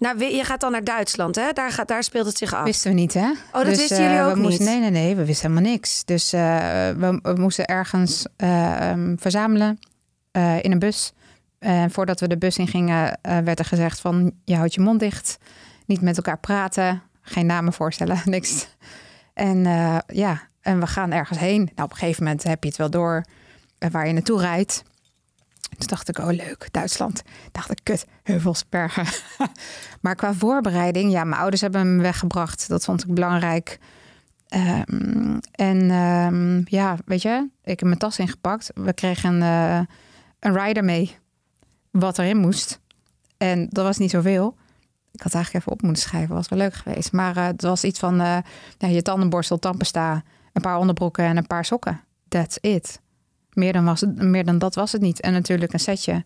[0.00, 1.52] Nou, je gaat dan naar Duitsland, hè?
[1.52, 2.64] Daar, gaat, daar speelt het zich af.
[2.64, 3.32] Wisten we niet, hè?
[3.52, 4.80] dat wisten eh, jullie ook we moesten, niet?
[4.80, 6.04] Nee, nee, nee, we wisten helemaal niks.
[6.04, 6.40] Dus eh,
[6.90, 9.78] we, we moesten ergens eh, ehm, verzamelen
[10.30, 11.12] eh, in een bus.
[11.58, 14.32] En voordat we de bus in gingen, eh, werd er gezegd van...
[14.44, 15.38] je houdt je mond dicht,
[15.86, 17.02] niet met elkaar praten...
[17.22, 18.68] geen namen voorstellen, niks.
[19.34, 21.70] En eh, ja, en we gaan ergens heen.
[21.74, 23.24] Nou, op een gegeven moment heb je het wel door
[23.78, 24.82] eh, waar je naartoe rijdt.
[25.80, 27.22] Toen dacht ik, oh leuk, Duitsland.
[27.52, 29.06] Dacht ik, kut, heuvels, bergen.
[30.02, 32.68] maar qua voorbereiding, ja, mijn ouders hebben me weggebracht.
[32.68, 33.78] Dat vond ik belangrijk.
[34.48, 38.70] Ehm, en ehm, ja, weet je, ik heb mijn tas ingepakt.
[38.74, 39.80] We kregen eh,
[40.38, 41.16] een rider mee,
[41.90, 42.80] wat erin moest.
[43.36, 44.56] En dat was niet zoveel.
[45.12, 47.12] Ik had eigenlijk even op moeten schrijven, was wel leuk geweest.
[47.12, 48.38] Maar eh, het was iets van eh,
[48.78, 52.00] ja, je tandenborstel, tandpasta, een paar onderbroeken en een paar sokken.
[52.28, 53.00] That's it.
[53.52, 55.20] Meer dan, was het, meer dan dat was het niet.
[55.20, 56.24] En natuurlijk een setje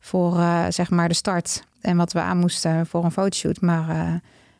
[0.00, 1.64] voor eh, zeg maar de start.
[1.80, 3.60] En wat we aan moesten voor een fotoshoot.
[3.60, 4.14] Maar eh,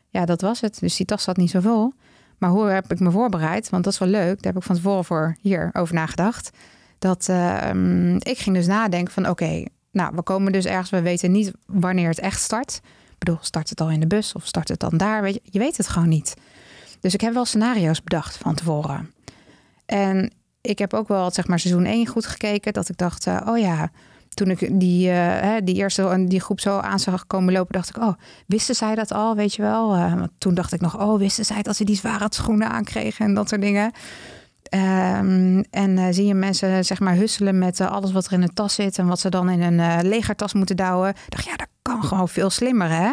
[0.09, 0.81] ja, dat was het.
[0.81, 1.92] Dus die tas zat niet zo vol.
[2.38, 3.70] Maar hoe heb ik me voorbereid?
[3.70, 4.42] Want dat is wel leuk.
[4.42, 6.51] Daar heb ik van tevoren voor hier over nagedacht.
[6.99, 10.90] Dat ehm, ik ging dus nadenken van oké, nou we komen dus ergens.
[10.90, 12.81] We weten niet wanneer het echt start.
[12.85, 15.23] Ik bedoel, start het al in de bus of start het dan daar?
[15.23, 16.35] Weet je, je weet het gewoon niet.
[17.01, 19.11] Dus ik heb wel scenario's bedacht van tevoren.
[19.87, 22.73] En ik heb ook wel zeg maar seizoen 1 goed gekeken.
[22.73, 23.90] Dat ik dacht, eh, oh ja,
[24.29, 28.03] toen ik die, eh, die eerste die groep zo aan zag komen lopen, dacht ik,
[28.03, 28.12] oh,
[28.46, 29.88] wisten zij dat al, weet je wel?
[29.88, 33.35] Want toen dacht ik nog, oh, wisten zij dat ze die zware schoenen aankregen en
[33.35, 33.92] dat soort dingen.
[34.62, 38.55] Ehm, en eh, zie je mensen zeg maar husselen met alles wat er in een
[38.55, 41.14] tas zit en wat ze dan in een legertas moeten douwen.
[41.29, 43.11] Dacht, ja, dat kan gewoon veel slimmer, hè?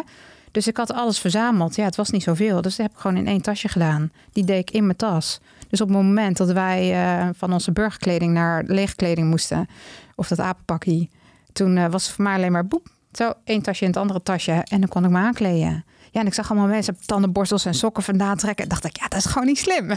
[0.50, 1.76] Dus ik had alles verzameld.
[1.76, 2.62] Ja, het was niet zoveel.
[2.62, 4.12] Dus dat heb ik gewoon in één tasje gedaan.
[4.32, 5.40] Die deed ik in mijn tas.
[5.68, 9.66] Dus op het moment dat wij eh, van onze burgerkleding naar leegkleding moesten,
[10.14, 11.10] of dat apenpakkie,
[11.52, 12.88] toen eh, was het voor mij alleen maar boep.
[13.12, 14.52] Zo, één tasje in het andere tasje.
[14.52, 15.84] En dan kon ik me aankleden.
[16.10, 18.68] Ja, en ik zag allemaal mensen tandenborstels en sokken vandaan trekken.
[18.68, 19.90] dacht ik, ja, dat is gewoon niet slim.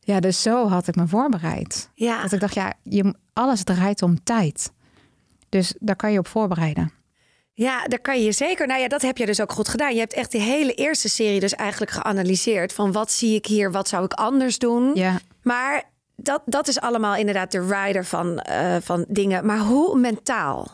[0.00, 1.90] ja, dus zo had ik me voorbereid.
[1.94, 2.22] Ja.
[2.22, 4.72] Dat ik dacht, ja, je, alles draait om tijd.
[5.48, 6.92] Dus daar kan je op voorbereiden.
[7.58, 8.66] Ja, daar kan je zeker.
[8.66, 9.94] Nou ja, dat heb je dus ook goed gedaan.
[9.94, 12.72] Je hebt echt die hele eerste serie dus eigenlijk geanalyseerd.
[12.72, 14.90] Van wat zie ik hier, wat zou ik anders doen?
[14.94, 15.18] Ja.
[15.42, 15.82] Maar
[16.16, 19.46] dat, dat is allemaal inderdaad de rider van, eh, van dingen.
[19.46, 20.68] Maar hoe mentaal?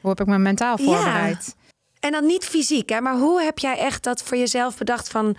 [0.00, 1.56] Hoe heb ik me mentaal voorbereid?
[2.00, 3.00] En dan niet fysiek, hè?
[3.00, 5.36] maar hoe heb jij echt dat voor jezelf bedacht van...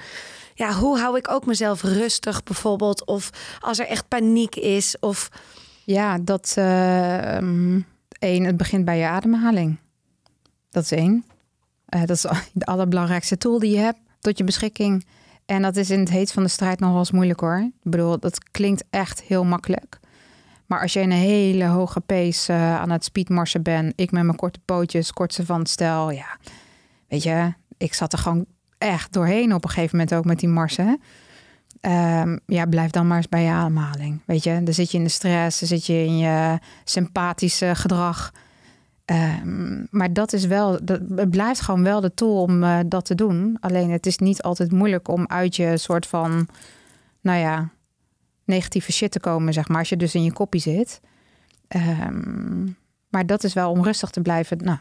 [0.53, 3.05] Ja, hoe hou ik ook mezelf rustig bijvoorbeeld?
[3.05, 4.95] Of als er echt paniek is?
[4.99, 5.29] Of
[5.83, 7.85] Ja, dat um,
[8.19, 9.77] één, het begint bij je ademhaling.
[10.77, 11.25] Dat is één.
[11.95, 15.05] Uh, dat is de allerbelangrijkste tool die je hebt tot je beschikking.
[15.45, 17.57] En dat is in het heet van de strijd nog wel eens moeilijk hoor.
[17.57, 19.99] Ik bedoel, dat klinkt echt heel makkelijk.
[20.65, 24.23] Maar als je in een hele hoge pace uh, aan het speedmarsen bent, ik met
[24.23, 26.37] mijn korte pootjes, kortste van stel, ja,
[27.07, 28.45] weet je, ik zat er gewoon
[28.77, 31.01] echt doorheen op een gegeven moment ook met die marsen.
[31.81, 34.21] Um, ja, blijf dan maar eens bij je ademhaling.
[34.25, 38.31] Weet je, dan zit je in de stress, dan zit je in je sympathische gedrag.
[39.11, 43.05] Um, maar dat is wel, dat, het blijft gewoon wel de tool om uh, dat
[43.05, 43.57] te doen.
[43.59, 46.47] Alleen het is niet altijd moeilijk om uit je soort van,
[47.21, 47.69] nou ja,
[48.43, 49.79] negatieve shit te komen, zeg maar.
[49.79, 51.01] Als je dus in je koppie zit.
[51.75, 52.77] Um,
[53.09, 54.57] maar dat is wel om rustig te blijven.
[54.57, 54.77] Nou,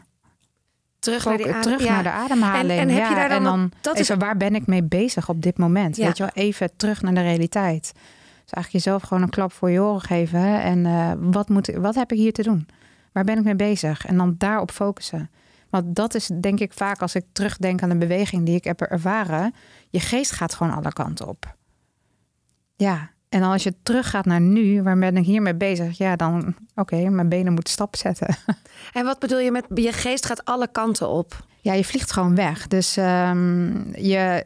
[0.99, 1.93] terug, naar, terug ja.
[1.93, 2.79] naar de ademhaling.
[2.79, 4.09] En, en heb ja, je daar dan, en dan dat is...
[4.09, 5.95] waar ben ik mee bezig op dit moment?
[5.95, 6.05] Ja.
[6.05, 7.91] Weet je wel, even terug naar de realiteit.
[7.93, 10.61] Dus eigenlijk jezelf gewoon een klap voor je oren geven.
[10.61, 12.67] En uh, wat, moet, wat heb ik hier te doen?
[13.11, 14.05] Waar ben ik mee bezig?
[14.05, 15.29] En dan daarop focussen.
[15.69, 18.81] Want dat is denk ik vaak als ik terugdenk aan de beweging die ik heb
[18.81, 19.53] ervaren.
[19.89, 21.55] Je geest gaat gewoon alle kanten op.
[22.75, 25.97] Ja, en als je teruggaat naar nu, waar ben ik hiermee bezig?
[25.97, 28.35] Ja, dan oké, okay, mijn benen moeten stap zetten.
[28.93, 31.45] En wat bedoel je met je geest gaat alle kanten op?
[31.61, 32.67] Ja, je vliegt gewoon weg.
[32.67, 34.45] Dus um, je,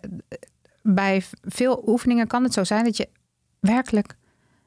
[0.81, 3.09] bij veel oefeningen kan het zo zijn dat je
[3.59, 4.15] werkelijk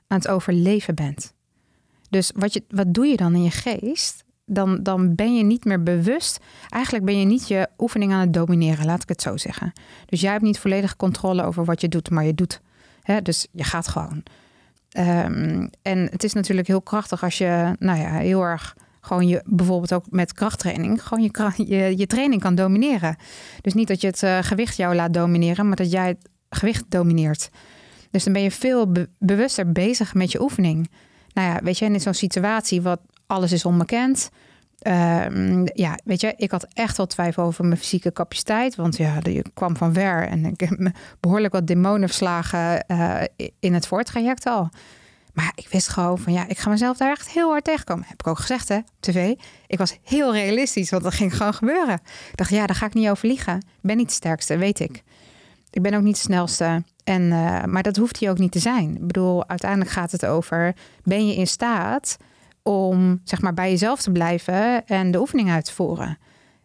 [0.07, 1.34] aan het overleven bent.
[2.15, 4.25] Dus wat, je, wat doe je dan in je geest?
[4.47, 6.41] Dan, dan ben je niet meer bewust.
[6.69, 9.73] Eigenlijk ben je niet je oefening aan het domineren, laat ik het zo zeggen.
[10.07, 12.61] Dus jij hebt niet volledige controle over wat je doet, maar je doet.
[13.03, 13.23] Hè?
[13.23, 14.23] Dus je gaat gewoon.
[14.99, 19.43] Um, en het is natuurlijk heel krachtig als je nou ja, heel erg gewoon je
[19.47, 23.17] bijvoorbeeld ook met krachttraining, gewoon je, je, training kan domineren.
[23.61, 26.85] Dus niet dat je het eh, gewicht jou laat domineren, maar dat jij het gewicht
[26.89, 27.51] domineert.
[28.11, 30.89] Dus dan ben je veel be- bewuster bezig met je oefening.
[31.35, 34.31] Nou ja, weet je, in zo'n situatie wat alles is onbekend.
[34.79, 38.75] Ehm, ja, weet je, ik had echt wel twijfel over mijn fysieke capaciteit.
[38.75, 43.23] Want ja, je kwam van ver en ik heb behoorlijk wat demonen verslagen eh,
[43.61, 44.69] in het voortraject al.
[45.33, 48.05] Maar ik wist gewoon van ja, ik ga mezelf daar echt heel hard tegenkomen.
[48.09, 49.35] Heb ik ook gezegd hè, op tv.
[49.67, 51.95] Ik was heel realistisch, want dat ging gewoon gebeuren.
[52.31, 53.57] Ik dacht, ja, daar ga ik niet over liegen.
[53.57, 55.03] Ik ben niet de sterkste, weet ik.
[55.75, 56.83] Ik ben ook niet de snelste.
[57.05, 58.95] En, eh, maar dat hoeft hij ook niet te zijn.
[58.95, 62.17] Ik bedoel, uiteindelijk gaat het over: ben je in staat
[62.63, 66.19] om zeg maar bij jezelf te blijven en de oefening uit te voeren?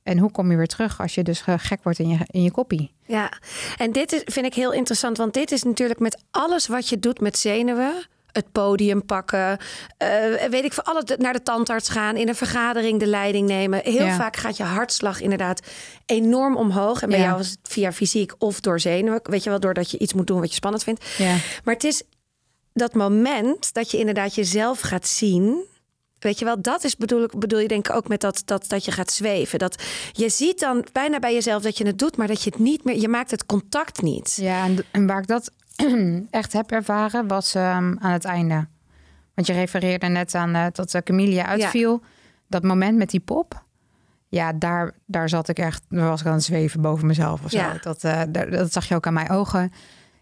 [0.04, 2.52] En hoe kom je weer terug als je dus gek wordt in je, in je
[2.52, 2.94] koppie?
[3.06, 3.32] Ja,
[3.78, 7.00] en dit is, vind ik heel interessant, want dit is natuurlijk met alles wat je
[7.00, 7.94] doet met zenuwen.
[8.32, 9.58] Het podium pakken,
[9.98, 10.10] eh,
[10.50, 13.82] weet ik voor alles naar de tandarts gaan, in een vergadering de leiding nemen.
[13.84, 14.16] Heel Ja.
[14.16, 15.68] vaak gaat je hartslag inderdaad
[16.06, 17.02] enorm omhoog.
[17.02, 17.26] En bij Ja.
[17.26, 19.20] jou is het via fysiek of door zenuwen.
[19.24, 21.06] Weet je wel, doordat je iets moet doen wat je spannend vindt.
[21.18, 21.36] Ja.
[21.64, 22.04] Maar het is
[22.74, 25.64] dat moment dat je inderdaad jezelf gaat zien.
[26.20, 28.66] Weet je wel, dat is bedoel, ik, bedoel je denk ik ook met dat, dat,
[28.68, 29.60] dat je gaat zweven.
[29.60, 32.60] Dat je ziet dan bijna bij jezelf dat je het doet, maar dat je het
[32.60, 34.38] niet meer, je maakt het contact niet.
[34.42, 35.52] Ja, en, en waar ik dat
[36.30, 38.68] echt heb ervaren was ehm, aan het einde.
[39.34, 42.02] Want je refereerde net aan eh, dat uh, Camilia uitviel.
[42.48, 43.64] Dat moment met die pop.
[44.28, 47.50] Ja, daar, daar zat ik echt, daar was ik aan het zweven boven mezelf of
[47.52, 47.58] zo.
[47.58, 47.78] Ja.
[47.82, 49.72] Dat, eh, dat, dat zag je ook aan mijn ogen.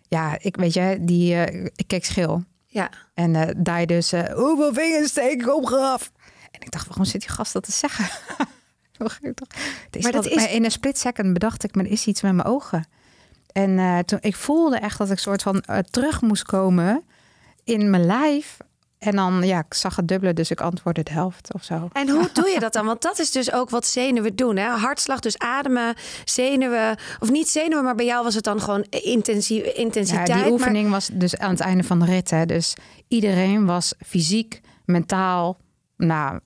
[0.07, 2.43] Ja, ik weet je, die, eh, ik keek schil.
[2.65, 2.89] Ja.
[3.13, 6.11] En eh daar dus, eh, hoeveel vingers steek ik op graf?
[6.51, 8.05] En ik dacht, waarom zit die gast dat te zeggen?
[10.01, 12.47] Maar dat is- in een split second bedacht ik, maar er is iets met mijn
[12.47, 12.85] ogen.
[13.57, 17.03] En eh, toen, ik voelde echt dat ik soort van eh, terug moest komen
[17.63, 18.57] in mijn lijf.
[18.97, 21.87] En dan, ja, ik zag het dubbele, dus ik antwoordde de helft of zo.
[21.93, 22.85] En hoe doe je dat dan?
[22.85, 24.55] Want dat is dus ook wat zenuwen doen.
[24.57, 24.67] Hè?
[24.67, 26.97] Hartslag, dus ademen, zenuwen.
[27.19, 30.25] Of niet zenuwen, maar bij jou was het dan gewoon intensie, Ja, intensiteit.
[30.27, 32.29] die maar- oefening was dus aan het einde van de rit.
[32.29, 32.45] Hè.
[32.45, 32.73] Dus
[33.07, 35.57] iedereen was fysiek, mentaal,
[35.97, 36.39] nou,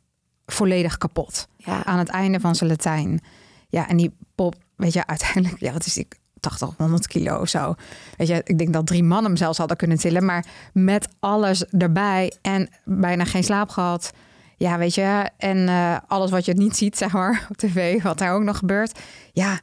[0.45, 1.47] volledig kapot.
[1.57, 1.85] Ja.
[1.85, 3.21] Aan het einde van zijn Latijn.
[3.69, 6.07] Ja, en die pop, weet je, uiteindelijk, ja, wat is die?
[6.41, 7.75] 80, 100 kilo of zo.
[8.17, 10.25] Weet je, ik denk dat drie man hem zelfs hadden kunnen tillen.
[10.25, 14.11] Maar met alles erbij en bijna geen slaap gehad.
[14.57, 18.17] Ja, weet je, en eh, alles wat je niet ziet, zeg maar, op tv, wat
[18.17, 18.99] daar ook nog gebeurt.
[19.33, 19.59] Ja,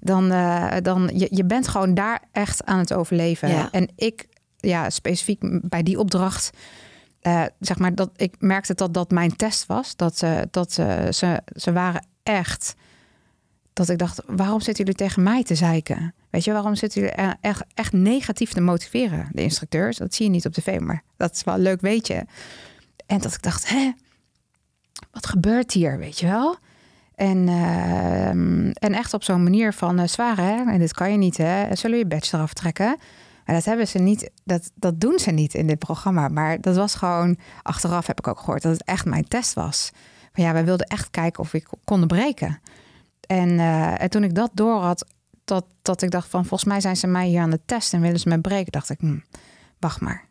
[0.00, 3.48] dan, eh, dan je, je bent gewoon daar echt aan het overleven.
[3.48, 3.68] Ja.
[3.70, 5.38] En ik, ja, specifiek
[5.68, 6.50] bij die opdracht,
[7.20, 9.96] eh, zeg maar dat ik merkte dat dat mijn test was.
[9.96, 12.74] Dat, ze dat ze, ze, ze waren echt.
[13.72, 16.14] Dat ik dacht, waarom zitten jullie tegen mij te zeiken?
[16.30, 19.28] Weet je, waarom zitten jullie e- echt, echt negatief te motiveren?
[19.32, 22.26] De instructeurs, dat zie je niet op tv, maar dat is wel een leuk weetje.
[23.06, 23.92] En dat ik dacht, hè,
[25.10, 26.56] wat gebeurt hier, weet je wel?
[27.14, 30.70] En, ehm, en echt op zo'n manier van eh, zwaar, hè?
[30.70, 31.74] En dit kan je niet, hè?
[31.74, 32.96] Zullen we je badge eraf trekken?
[33.44, 36.28] Maar dat hebben ze niet, dat, dat doen ze niet in dit programma.
[36.28, 39.90] Maar dat was gewoon, achteraf heb ik ook gehoord dat het echt mijn test was.
[40.32, 42.60] Van ja, wij wilden echt kijken of ik konden breken.
[43.26, 45.06] En, eh, en toen ik dat door had,
[45.50, 48.04] dat, dat ik dacht van volgens mij zijn ze mij hier aan het testen en
[48.04, 49.18] willen ze me breken, dacht ik, hm,
[49.78, 50.28] wacht maar.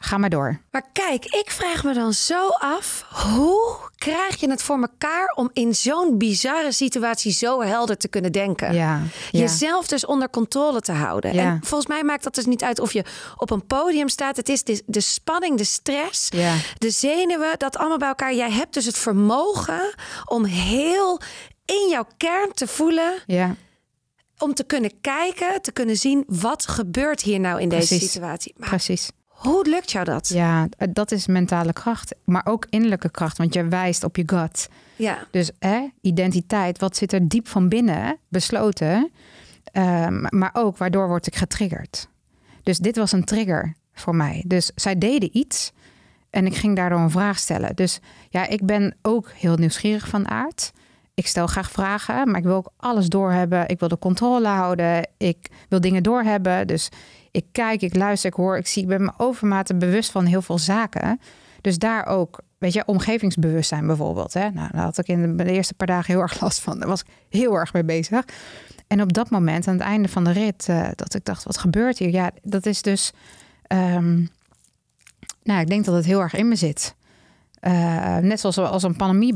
[0.00, 0.60] Ga maar door.
[0.70, 5.50] Maar kijk, ik vraag me dan zo af, hoe krijg je het voor elkaar om
[5.52, 8.74] in zo'n bizarre situatie zo helder te kunnen denken?
[8.74, 9.40] Ja, ja.
[9.40, 11.34] Jezelf dus onder controle te houden.
[11.34, 11.42] Ja.
[11.42, 13.04] En volgens mij maakt dat dus niet uit of je
[13.36, 14.36] op een podium staat.
[14.36, 16.30] Het is de, de spanning, de stress,
[16.78, 18.34] de zenuwen, dat allemaal bij elkaar.
[18.34, 19.94] Jij hebt dus het vermogen
[20.24, 21.20] om heel
[21.64, 23.54] in jouw kern te voelen, Ja,
[24.38, 28.54] om te kunnen kijken, te kunnen zien wat gebeurt hier nou in deze situatie.
[28.56, 29.10] Maar precies.
[29.26, 30.28] hoe lukt jou dat?
[30.28, 34.68] Ja, dat is mentale kracht, maar ook innerlijke kracht, want je wijst op je gut.
[34.96, 35.26] Ja.
[35.30, 39.10] Dus hè, identiteit, wat zit er diep van binnen, besloten,
[39.72, 42.08] Ehm, maar ook waardoor word ik getriggerd.
[42.62, 44.44] Dus dit was een trigger voor mij.
[44.46, 45.72] Dus zij deden iets
[46.30, 47.76] en ik ging daardoor een vraag stellen.
[47.76, 50.72] Dus ja, ik ben ook heel nieuwsgierig van aard.
[51.18, 53.68] Ik stel graag vragen, maar ik wil ook alles doorhebben.
[53.68, 55.08] Ik wil de controle houden.
[55.16, 56.66] Ik wil dingen doorhebben.
[56.66, 56.88] Dus
[57.30, 58.82] ik kijk, ik luister, ik hoor, ik zie.
[58.82, 61.20] Ik ben me overmate bewust van heel veel zaken.
[61.60, 64.32] Dus daar ook, weet je, omgevingsbewustzijn bijvoorbeeld.
[64.32, 64.50] Hè?
[64.50, 66.78] Nou, daar had ik in de, eerste paar dagen heel erg last van.
[66.78, 68.24] Daar was ik heel erg mee bezig.
[68.86, 71.58] En op dat moment, aan het einde van de rit, eh, dat ik dacht, wat
[71.58, 72.10] gebeurt hier?
[72.10, 73.12] Ja, dat is dus.
[73.62, 74.24] ehm,
[75.42, 76.94] nou, ik denk dat het heel erg in me zit.
[77.60, 79.34] Eh, net zoals als een pandemie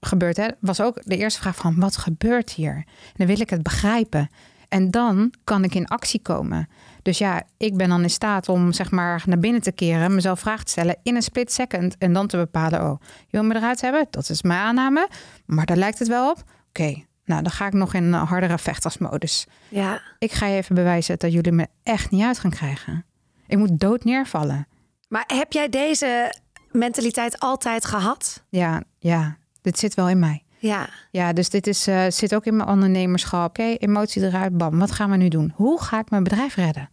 [0.00, 2.74] gebeurt, hè, was ook de eerste vraag van wat gebeurt hier?
[2.74, 4.28] En dan wil ik het begrijpen.
[4.68, 6.68] En dan kan ik in actie komen.
[7.02, 10.40] Dus ja, ik ben dan in staat om zeg maar naar binnen te keren, mezelf
[10.40, 13.54] vragen te stellen in een split second en dan te bepalen, oh, je wil me
[13.54, 14.06] eruit hebben?
[14.10, 15.08] Dat is mijn aanname,
[15.46, 16.42] maar daar lijkt het wel op.
[16.68, 19.46] Oké, nou dan ga ik nog in een hardere vechtersmodus.
[19.68, 20.00] Ja.
[20.18, 23.04] Ik ga je even bewijzen dat jullie me echt niet uit gaan krijgen.
[23.46, 24.66] Ik moet dood neervallen.
[25.08, 26.34] Maar heb jij deze
[26.72, 28.42] mentaliteit altijd gehad?
[28.48, 30.44] Ja, ja, dit zit wel in mij.
[30.58, 30.88] Ja.
[31.10, 33.48] Ja, dus dit is, eh, zit ook in mijn ondernemerschap.
[33.48, 34.78] Oké, emotie eruit, bam.
[34.78, 35.52] Wat gaan we nu doen?
[35.56, 36.90] Hoe ga ik mijn bedrijf redden?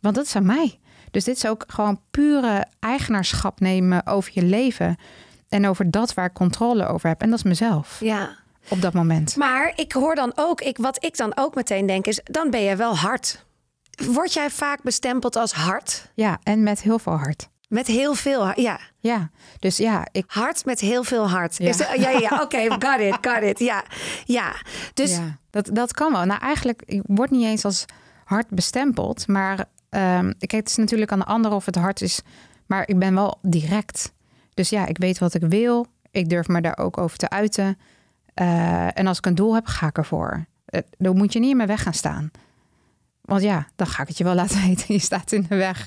[0.00, 0.78] Want dat is aan mij.
[1.10, 4.96] Dus dit is ook gewoon pure eigenaarschap nemen over je leven.
[5.48, 7.22] En over dat waar ik controle over heb.
[7.22, 8.36] En dat is mezelf Ja.
[8.68, 9.36] op dat moment.
[9.36, 12.60] Maar ik hoor dan ook, ik, wat ik dan ook meteen denk is, dan ben
[12.60, 13.44] je wel hard.
[14.06, 16.10] Word jij vaak bestempeld als hard?
[16.14, 17.48] Ja, en met heel veel hart.
[17.72, 18.60] Met heel veel hart.
[18.60, 20.24] Ja, Ja, dus ja, ik.
[20.26, 21.56] hard met heel veel hart.
[21.58, 21.68] Ja.
[21.68, 22.40] Is de- ja, ja, ja.
[22.42, 23.58] oké, got it, got it.
[23.58, 23.84] Ja,
[24.24, 24.54] ja.
[24.94, 26.24] Dus ja, dat, dat kan wel.
[26.24, 27.84] Nou, eigenlijk, ik word niet eens als
[28.24, 29.26] hard bestempeld.
[29.28, 32.20] Maar ehm, kijk, het is natuurlijk aan de ander of het hard is.
[32.66, 34.12] Maar ik ben wel direct.
[34.54, 35.86] Dus ja, ik weet wat ik wil.
[36.10, 37.78] Ik durf me daar ook over te uiten.
[38.34, 40.46] Eh, en als ik een doel heb, ga ik ervoor.
[40.64, 42.30] Eh, dan moet je niet in mijn weg gaan staan.
[43.20, 44.94] Want ja, dan ga ik het je wel laten weten.
[44.94, 45.86] Je staat in de weg.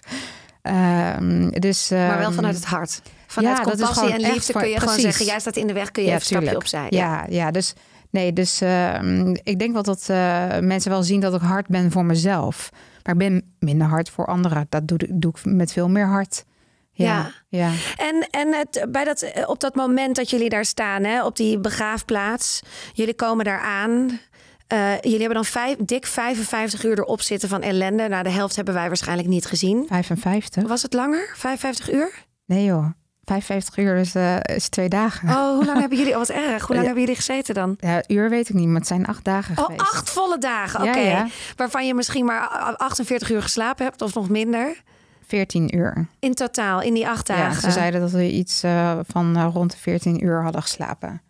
[0.65, 3.01] Ehm, dus, maar wel ehm, vanuit het hart.
[3.28, 5.91] Vanuit ja, compassie en liefde van- kun je gewoon zeggen, jij staat in de weg,
[5.91, 6.88] kun je even een stapje opzij.
[6.89, 7.73] Ja, ja, dus
[8.10, 11.91] nee, dus ehm, ik denk wel dat eh, mensen wel zien dat ik hard ben
[11.91, 12.69] voor mezelf.
[13.04, 14.65] Maar ik ben minder hard voor anderen.
[14.69, 16.43] Dat doe, doe ik met veel meer hart.
[16.91, 17.71] Ja, ja.
[17.97, 21.60] En, en het, bij dat, op dat moment dat jullie daar staan, hè, op die
[21.60, 22.62] begraafplaats,
[22.93, 24.19] jullie komen daar aan.
[24.67, 28.08] Eh, jullie hebben dan vijf, dik 55 uur erop zitten van ellende.
[28.08, 29.86] Nou, de helft hebben wij waarschijnlijk niet gezien.
[29.88, 30.67] 55?
[30.67, 31.32] Was het langer?
[31.36, 32.23] 55 uur?
[32.45, 32.86] Nee joh,
[33.23, 35.30] 55 uur is, eh, is twee dagen.
[35.30, 36.12] Oh, hoe lang hebben jullie?
[36.13, 36.43] Oh, wat erg.
[36.62, 36.84] Hoe lang Ja.
[36.86, 37.75] hebben jullie gezeten dan?
[37.80, 39.82] Ja, uur weet ik niet, maar het zijn acht dagen Oh, geweest.
[39.82, 40.80] acht volle dagen.
[40.88, 40.97] Oké.
[40.99, 41.28] Ja, ja.
[41.56, 42.47] Waarvan je misschien maar
[42.78, 44.82] 48 uur geslapen hebt of nog minder.
[45.28, 46.08] 14 uur.
[46.19, 47.62] In totaal, in die acht Ja, dagen.
[47.62, 51.21] ze zeiden dat we iets eh, van rond de 14 uur hadden geslapen.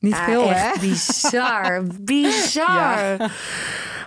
[0.00, 0.80] Niet veel, echt hè?
[0.88, 3.32] Bizar, bizar.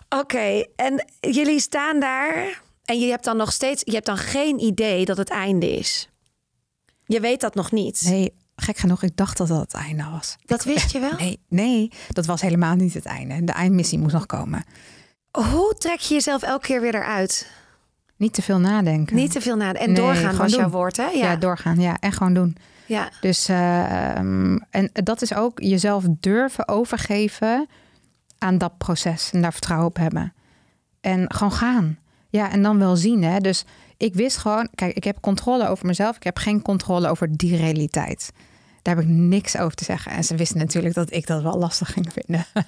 [0.10, 4.60] Oké, en jullie staan daar en je hebt dan nog steeds, je hebt dan geen
[4.60, 6.10] idee dat het einde is.
[7.06, 8.02] Je weet dat nog niet.
[8.06, 10.36] Nee, gek genoeg, ik dacht dat dat het einde was.
[10.46, 11.14] Dat wist je wel?
[11.18, 13.44] Nee, nee, dat was helemaal niet het einde.
[13.44, 14.64] De eindmissie moest nog komen.
[15.32, 17.52] Hoe trek je jezelf elke keer weer eruit?
[18.18, 19.16] Niet te veel nadenken.
[19.16, 19.82] Niet te veel nadenken.
[19.82, 21.08] En Nee, doorgaan was jouw woord, hè?
[21.08, 21.12] Ja.
[21.32, 21.36] Ja.
[21.36, 21.80] doorgaan.
[21.80, 22.58] Ja, en gewoon doen.
[22.94, 23.10] Ja.
[23.22, 27.68] Dus, eh, ehm, en dat is ook jezelf durven overgeven
[28.38, 29.32] aan dat proces.
[29.32, 30.34] En daar vertrouwen op hebben.
[31.02, 31.98] En gewoon gaan.
[32.30, 33.24] Ja, en dan wel zien.
[33.24, 33.40] Hè?
[33.40, 33.66] Dus
[33.98, 36.16] ik wist gewoon, kijk, ik heb controle over mezelf.
[36.16, 38.32] Ik heb geen controle over die realiteit.
[38.82, 40.12] Daar heb ik niks over te zeggen.
[40.12, 42.46] En ze wisten natuurlijk dat ik dat wel lastig ging vinden.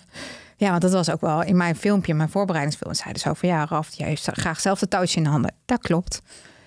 [0.58, 2.94] Ja, want dat was ook wel in mijn filmpje, mijn voorbereidingsfilm.
[2.94, 5.54] Zeiden ze over, ja, Raf, jij heeft graag zelf de touwtje in de handen.
[5.66, 6.22] Dat klopt.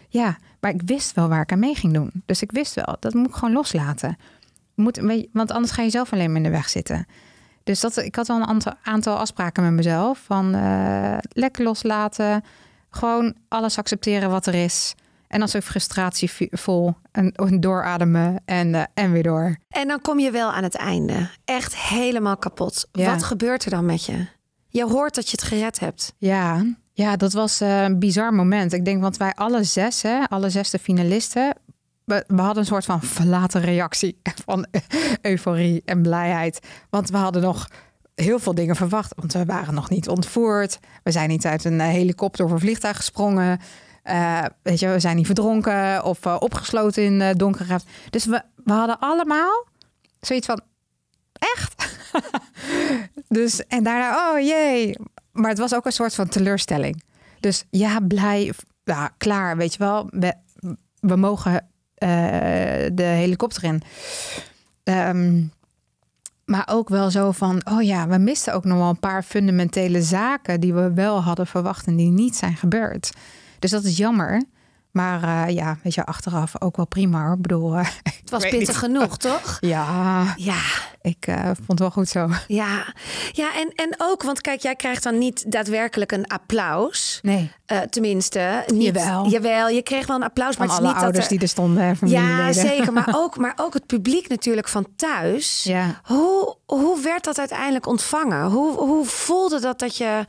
[0.09, 2.11] Ja, maar ik wist wel waar ik aan mee ging doen.
[2.27, 4.17] Dus ik wist wel, dat moet ik gewoon loslaten.
[4.75, 5.01] Moet,
[5.33, 7.07] want anders ga je zelf alleen maar in de weg zitten.
[7.65, 10.19] Dus dat, ik had wel een aantal, aantal afspraken met mezelf.
[10.19, 12.43] Van eh, lekker loslaten.
[12.91, 14.95] Gewoon alles accepteren wat er is.
[15.29, 19.57] En als ik frustratie vo- voel, en, en doorademen en, eh, en weer door.
[19.69, 21.31] En dan kom je wel aan het einde.
[21.45, 22.89] Echt helemaal kapot.
[22.93, 23.11] Ja.
[23.11, 24.27] Wat gebeurt er dan met je?
[24.69, 26.15] Je hoort dat je het gered hebt.
[26.19, 26.65] Ja,
[26.99, 28.73] ja dat was eh, een bizar moment.
[28.73, 31.55] Ik denk, want wij alle zes, hè, alle zes de finalisten...
[32.05, 34.67] We, we hadden een soort van verlaten reactie van
[35.23, 36.61] euforie en blijheid.
[36.91, 37.69] Want we hadden nog
[38.15, 39.13] heel veel dingen verwacht.
[39.17, 40.79] Want we waren nog niet ontvoerd.
[41.03, 43.61] We zijn niet uit een eh, helikopter of een vliegtuig gesprongen.
[44.03, 47.81] Eh, weet je, we zijn niet verdronken of opgesloten in uh, donkere.
[48.11, 49.67] Dus we, we hadden allemaal
[50.21, 50.61] zoiets van,
[51.33, 51.99] echt?
[53.39, 54.97] dus, en daarna, oh jee.
[55.39, 57.03] Maar het was ook een soort van teleurstelling.
[57.41, 58.53] Dus ja, blij,
[58.85, 60.11] ja, klaar, weet je wel.
[61.01, 62.09] We, mogen uh,
[62.93, 63.83] de helikopter in.
[64.85, 65.53] Um,
[66.45, 70.03] maar ook wel zo van, oh ja, we misten ook nog wel een paar fundamentele
[70.03, 73.11] zaken die we wel hadden verwacht en die niet zijn gebeurd.
[73.59, 74.43] Dus dat is jammer.
[74.99, 77.35] Maar uh, ja, weet je, achteraf ook wel prima hoor.
[77.35, 79.57] Ik bedoel, uh, het was pittig genoeg, toch?
[79.61, 80.61] Ja, ja.
[81.03, 82.29] ik uh, vond het wel goed zo.
[82.47, 82.95] Ja,
[83.33, 87.19] ja en, en ook, want kijk, jij krijgt dan niet daadwerkelijk een applaus.
[87.23, 87.51] Nee.
[87.91, 89.29] Tenminste, niet, jawel.
[89.29, 89.69] jawel.
[89.69, 91.39] Je kreeg wel een applaus, Van maar het alle is niet ouders dat er...
[91.39, 91.83] die er stonden.
[91.85, 92.93] Hè, ja, zeker.
[92.93, 95.63] Maar ook, maar ook het publiek natuurlijk van thuis.
[95.63, 96.01] Ja.
[96.03, 98.45] Hoe, hoe werd dat uiteindelijk ontvangen?
[98.45, 100.25] Hoe, hoe voelde dat dat je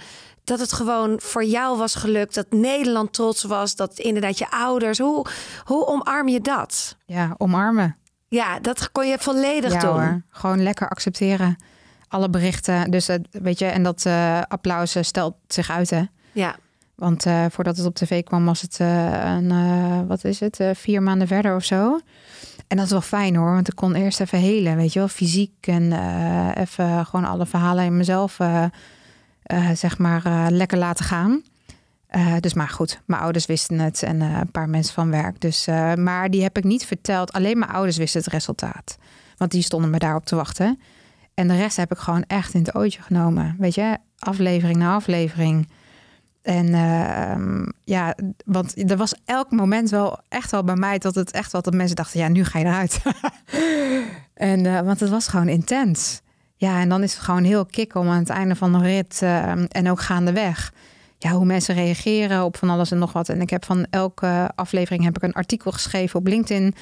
[0.49, 4.97] dat het gewoon voor jou was gelukt, dat Nederland trots was, dat inderdaad je ouders.
[4.99, 5.25] Hoe,
[5.63, 6.95] hoe omarm je dat?
[7.05, 7.95] Ja, omarmen.
[8.27, 9.89] Ja, dat kon je volledig ja, doen.
[9.89, 10.21] Hoor.
[10.29, 11.55] Gewoon lekker accepteren.
[12.07, 12.91] Alle berichten.
[12.91, 16.03] Dus uh, weet je, en dat uh, applaus stelt zich uit, hè?
[16.31, 16.55] Ja.
[16.95, 20.59] Want eh, voordat het op tv kwam, was het eh, een, eh, wat is het,
[20.59, 21.99] eh, vier maanden verder of zo.
[22.67, 25.07] En dat is wel fijn hoor, want ik kon eerst even helen, weet je wel,
[25.07, 28.37] fysiek en eh, even gewoon alle verhalen in mezelf,
[29.49, 31.41] eh, zeg maar, eh, lekker laten gaan.
[32.07, 35.41] Eh, dus maar goed, mijn ouders wisten het en een paar mensen van werk.
[35.41, 37.33] Dus, maar die heb ik niet verteld.
[37.33, 38.97] Alleen mijn ouders wisten het resultaat.
[39.37, 40.79] Want die stonden me daarop te wachten.
[41.33, 43.55] En de rest heb ik gewoon echt in het ootje genomen.
[43.59, 45.69] Weet je, aflevering na aflevering.
[46.41, 51.31] En ehm, ja, want er was elk moment wel echt wel bij mij dat het
[51.31, 53.01] echt wel dat mensen dachten, ja, nu ga je eruit.
[54.33, 56.21] en want het was gewoon intens.
[56.59, 59.21] Ja, en dan is het gewoon heel kick om aan het einde van de rit
[59.21, 60.73] ehm, en ook gaandeweg.
[61.17, 63.29] Ja, hoe mensen reageren op van alles en nog wat.
[63.29, 66.75] En ik heb van elke aflevering heb ik een artikel geschreven op LinkedIn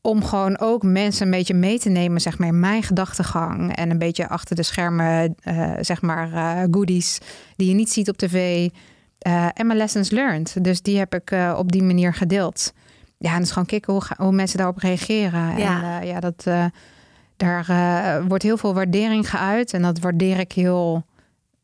[0.00, 3.76] om gewoon ook mensen een beetje mee te nemen, zeg maar, in mijn gedachtegang.
[3.76, 7.18] En een beetje achter de schermen, eh, zeg maar, eh, goodies
[7.56, 8.68] die je niet ziet op tv.
[9.18, 10.64] Eh, en mijn lessons learned.
[10.64, 12.72] Dus die heb ik op die manier gedeeld.
[13.18, 15.58] Ja, en het is gewoon kicken hoe, hoe mensen daarop reageren.
[15.58, 16.00] Ja.
[16.00, 16.46] En ja, dat,
[17.36, 19.72] daar eh, wordt heel veel waardering geuit.
[19.72, 21.04] En dat waardeer ik heel,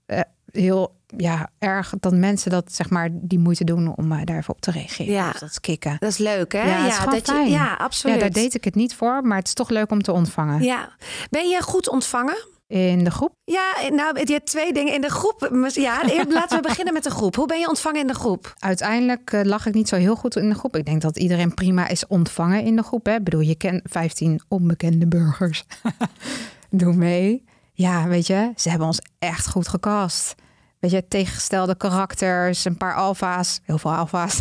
[0.07, 0.21] eh,
[0.53, 1.93] heel ja, erg.
[2.01, 5.13] Dat mensen dat, zeg maar, die moeite doen om eh, daar even op te reageren.
[5.13, 5.31] Ja.
[5.31, 5.97] Dus dat is kicken.
[5.99, 6.63] Dat is leuk, hè?
[6.63, 7.51] Ja, dat je, fijn.
[7.51, 8.15] ja, absoluut.
[8.15, 10.63] Ja, daar deed ik het niet voor, maar het is toch leuk om te ontvangen.
[10.63, 10.89] Ja.
[11.31, 12.47] Ben je goed ontvangen?
[12.71, 13.35] In de groep?
[13.45, 15.69] Ja, nou, je hebt twee dingen in de groep.
[15.73, 17.37] Ja, laten we beginnen met de groep.
[17.37, 18.55] Hoe ben je ontvangen in de groep?
[18.59, 20.77] Uiteindelijk eh, lag ik niet zo heel goed in de groep.
[20.77, 23.07] Ik denk dat iedereen prima is ontvangen in de groep.
[23.07, 23.15] Hè.
[23.15, 25.65] Ik bedoel, je kent 15 onbekende burgers.
[26.71, 27.45] Doe mee.
[27.73, 30.35] Ja, weet je, ze hebben ons echt goed gecast.
[30.79, 34.41] Weet je, tegengestelde karakters, een paar alfa's, heel veel alfa's.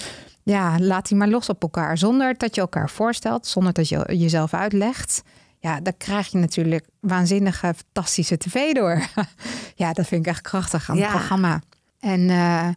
[0.42, 1.98] ja, laat die maar los op elkaar.
[1.98, 5.22] Zonder dat je elkaar voorstelt, zonder dat je jezelf uitlegt.
[5.62, 9.06] Ja, dan krijg je natuurlijk waanzinnige, fantastische tv door.
[9.74, 11.10] ja, dat vind ik echt krachtig aan het Ja.
[11.10, 11.60] programma.
[12.00, 12.68] En eh,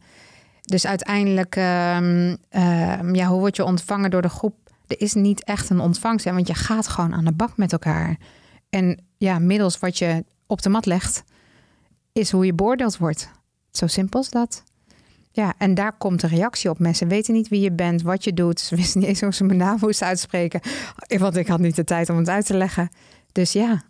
[0.62, 4.56] dus uiteindelijk, ehm, ehm, ja, hoe word je ontvangen door de groep?
[4.88, 7.72] Er is niet echt een ontvangst, hè, want je gaat gewoon aan de bak met
[7.72, 8.18] elkaar.
[8.70, 11.24] En ja, middels wat je op de mat legt,
[12.12, 13.30] is hoe je beoordeeld wordt.
[13.72, 14.64] Zo simpel is dat.
[15.36, 16.80] Ja, en daar komt de reactie op.
[16.80, 18.60] Mensen weten niet wie je bent, wat je doet.
[18.60, 20.60] Ze wisten niet eens hoe ze mijn naam moesten uitspreken.
[21.18, 22.90] Want ik had niet de tijd om het uit te leggen.
[23.32, 23.84] Dus ja,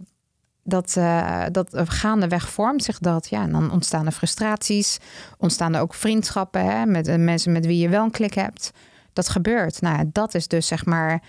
[0.63, 3.29] dat, eh, dat gaandeweg vormt zich dat.
[3.29, 4.97] Ja, en dan ontstaan er frustraties.
[5.37, 8.71] Ontstaan er ook vriendschappen hè, met eh, mensen met wie je wel een klik hebt.
[9.13, 9.81] Dat gebeurt.
[9.81, 11.21] Nou, dat is dus zeg maar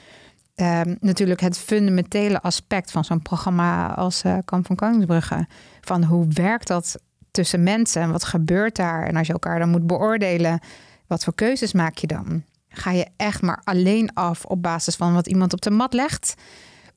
[0.54, 5.46] ehm, natuurlijk het fundamentele aspect van zo'n programma als eh Kamp van Koningsbrugge.
[5.80, 6.96] Van hoe werkt dat
[7.34, 9.06] tussen mensen en wat gebeurt daar?
[9.06, 10.60] En als je elkaar dan moet beoordelen,
[11.06, 12.42] wat voor keuzes maak je dan?
[12.68, 16.34] Ga je echt maar alleen af op basis van wat iemand op de mat legt?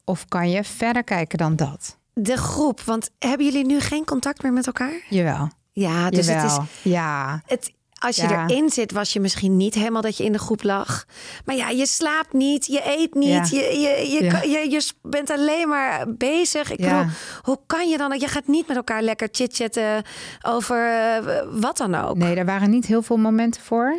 [0.04, 1.98] Of kan je verder kijken dan dat?
[2.14, 5.02] De groep, want hebben jullie nu geen contact meer met elkaar?
[5.10, 5.50] Jawel.
[5.72, 6.58] Ja, dus het is...
[6.82, 7.42] Ja.
[7.46, 8.46] Het, als je Ja.
[8.48, 11.06] erin zit, was je misschien niet helemaal dat je in de groep lag.
[11.46, 13.58] Maar ja, je slaapt niet, je eet niet, Ja.
[13.60, 14.42] je, je, je, Ja.
[14.42, 16.72] je, je bent alleen maar bezig.
[16.72, 17.06] Ik bedoel,
[17.42, 18.20] hoe kan je dan?
[18.20, 20.04] Je gaat niet met elkaar lekker chitchatten
[20.42, 22.18] over eh, wat dan ook.
[22.18, 23.96] Nee, er waren niet heel veel momenten voor.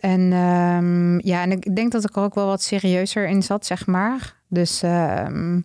[0.00, 3.66] En ehm, ja, en ik denk dat ik er ook wel wat serieuzer in zat,
[3.66, 4.34] zeg maar.
[4.48, 5.60] Dus ehm,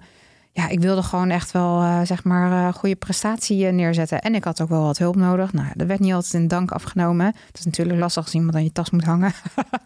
[0.54, 4.22] ja, ik wilde gewoon echt wel, eh, zeg maar, eh, goede prestatie eh, neerzetten.
[4.22, 5.54] En ik had ook wel wat hulp nodig.
[5.54, 7.26] Nou, dat werd niet altijd in dank afgenomen.
[7.26, 9.34] Het is natuurlijk lastig als iemand aan je tas moet hangen.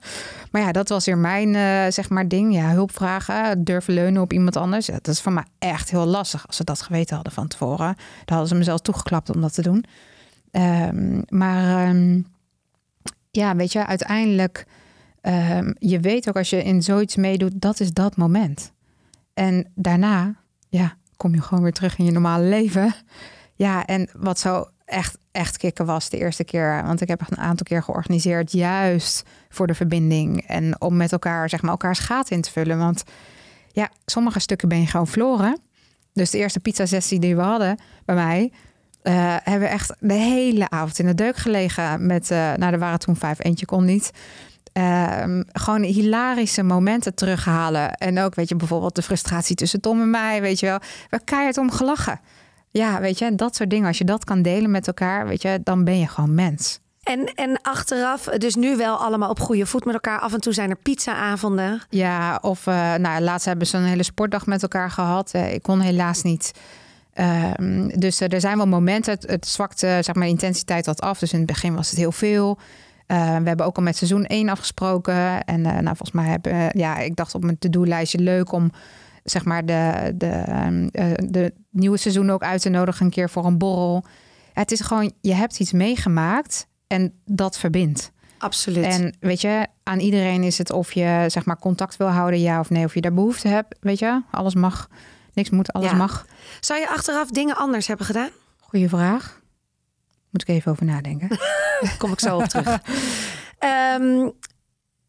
[0.51, 1.53] maar ja, dat was weer mijn,
[1.93, 2.53] zeg maar, ding.
[2.53, 4.85] Ja, hulp vragen, durven leunen op iemand anders.
[4.85, 6.47] Ja, dat is voor mij echt heel lastig.
[6.47, 7.95] Als ze dat geweten hadden van tevoren,
[8.25, 9.85] dan hadden ze me zelfs toegeklapt om dat te doen.
[10.51, 12.21] Ehm, maar ehm,
[13.31, 14.65] ja, weet je, uiteindelijk,
[15.21, 18.71] ehm, je weet ook als je in zoiets meedoet, dat is dat moment.
[19.33, 20.35] En daarna,
[20.75, 22.93] ja, kom je gewoon weer terug in je normale leven.
[23.55, 27.31] Ja, en wat zo echt, echt kicken was de eerste keer, want ik heb echt
[27.31, 31.99] een aantal keer georganiseerd, juist voor de verbinding en om met elkaar, zeg maar, elkaars
[31.99, 32.77] gaten in te vullen.
[32.77, 33.03] Want
[33.71, 35.59] ja, sommige stukken ben je gewoon verloren.
[36.13, 38.51] Dus de eerste pizza-sessie die we hadden bij mij,
[39.01, 42.05] eh, hebben we echt de hele avond in de deuk gelegen.
[42.05, 44.11] Met, eh nou, er waren toen vijf, eentje kon niet.
[44.75, 47.93] Ehm, gewoon hilarische momenten terughalen.
[47.93, 50.79] En ook, weet je, bijvoorbeeld de frustratie tussen Tom en mij, weet je wel.
[51.09, 52.19] We keihard om gelachen.
[52.71, 53.87] Ja, weet je, dat soort dingen.
[53.87, 56.79] Als je dat kan delen met elkaar, weet je, dan ben je gewoon mens.
[57.03, 60.19] En, en achteraf, dus nu wel allemaal op goede voet met elkaar.
[60.19, 61.81] Af en toe zijn er pizza-avonden.
[61.89, 65.31] Ja, of eh, nou, laatst hebben ze een hele sportdag met elkaar gehad.
[65.31, 66.51] Eh, ik kon helaas niet.
[67.13, 69.13] Ehm, dus eh, er zijn wel momenten.
[69.13, 71.19] Het, het zwakte, zeg maar, intensiteit wat af.
[71.19, 72.57] Dus in het begin was het heel veel.
[73.05, 75.43] Eh, we hebben ook al met seizoen 1 afgesproken.
[75.43, 78.71] En eh, nou, volgens mij hebben, eh, ja, ik dacht op mijn to-do-lijstje leuk om
[79.23, 83.29] zeg maar de, de, ehm, eh, de nieuwe seizoen ook uit te nodigen een keer
[83.29, 84.05] voor een borrel.
[84.53, 88.11] Het is gewoon, je hebt iets meegemaakt En dat verbindt.
[88.37, 88.85] Absoluut.
[88.85, 92.59] En weet je, aan iedereen is het of je zeg maar contact wil houden, ja
[92.59, 93.77] of nee, of je daar behoefte hebt.
[93.79, 94.87] Weet je, alles mag,
[95.33, 95.95] niks moet, alles Ja.
[95.95, 96.25] mag.
[96.59, 98.29] Zou je achteraf dingen anders hebben gedaan?
[98.59, 99.41] Goeie vraag.
[100.35, 101.37] Moet ik even over nadenken.
[101.97, 102.81] Kom ik zo op terug.
[103.59, 104.29] Ehm,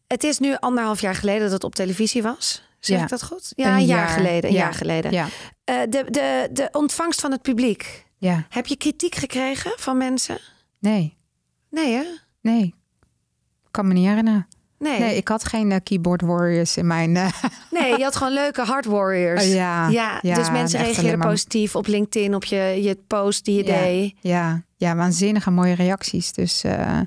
[0.07, 2.63] het is nu anderhalf jaar geleden dat het op televisie was.
[2.79, 3.03] Zeg Ja.
[3.03, 3.51] ik dat goed?
[3.55, 4.49] Ja, een, jaar, geleden.
[4.49, 4.61] Een Ja.
[4.63, 5.11] jaar geleden.
[5.11, 5.27] Ja,
[5.63, 8.05] Eh, de, de, de ontvangst van het publiek.
[8.17, 8.45] ja.
[8.49, 10.37] Heb je kritiek gekregen van mensen?
[10.79, 11.17] Nee,
[11.69, 12.03] Nee, hè?
[12.41, 12.73] nee.
[13.71, 14.47] Kan me niet herinneren.
[14.79, 14.99] Nee.
[14.99, 17.15] Nee, ik had geen eh, keyboard warriors in mijn.
[17.17, 17.27] eh,
[17.79, 19.43] nee, je had gewoon leuke hard warriors.
[19.45, 19.87] Oh, ja.
[19.87, 23.63] ja, Ja, dus mensen reageerden maar- positief op LinkedIn, op je, je post die je
[23.71, 23.79] Ja.
[23.79, 24.13] deed.
[24.19, 26.33] ja, ja, waanzinnige mooie reacties.
[26.33, 26.99] Dus eh,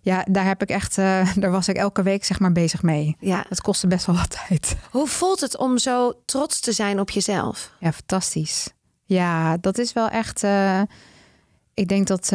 [0.00, 0.96] ja, daar heb ik echt,
[1.42, 3.16] daar was ik elke week zeg maar bezig mee.
[3.20, 3.44] Ja.
[3.48, 4.76] Het kostte best wel wat tijd.
[4.90, 7.72] Hoe voelt het om zo trots te zijn op jezelf?
[7.78, 8.68] Ja, fantastisch.
[9.04, 10.42] Ja, dat is wel echt.
[11.74, 12.28] ik denk dat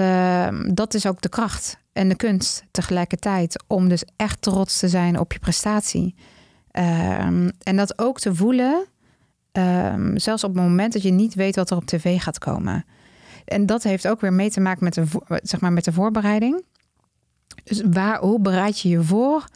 [0.73, 3.63] dat is ook de kracht en de kunst tegelijkertijd.
[3.67, 6.15] Om dus echt trots te zijn op je prestatie.
[6.71, 8.85] Ehm, en dat ook te voelen,
[9.51, 12.85] ehm, zelfs op het moment dat je niet weet wat er op tv gaat komen.
[13.45, 16.63] En dat heeft ook weer mee te maken met de, zeg maar, met de voorbereiding.
[17.63, 19.47] Dus waar, hoe bereid je je voor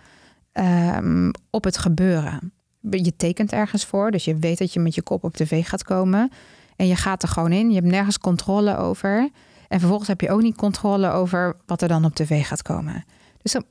[0.51, 2.53] ehm, op het gebeuren?
[2.89, 5.83] Je tekent ergens voor, dus je weet dat je met je kop op tv gaat
[5.83, 6.31] komen.
[6.75, 7.69] En je gaat er gewoon in.
[7.69, 9.29] Je hebt nergens controle over.
[9.68, 13.05] En vervolgens heb je ook niet controle over wat er dan op tv gaat komen.
[13.41, 13.63] Dus dan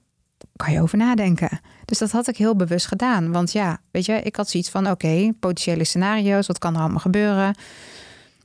[0.57, 1.61] kan je over nadenken.
[1.85, 3.33] Dus dat had ik heel bewust gedaan.
[3.33, 6.99] Want ja, weet je, ik had zoiets van: oké, potentiële scenario's, wat kan er allemaal
[6.99, 7.55] gebeuren?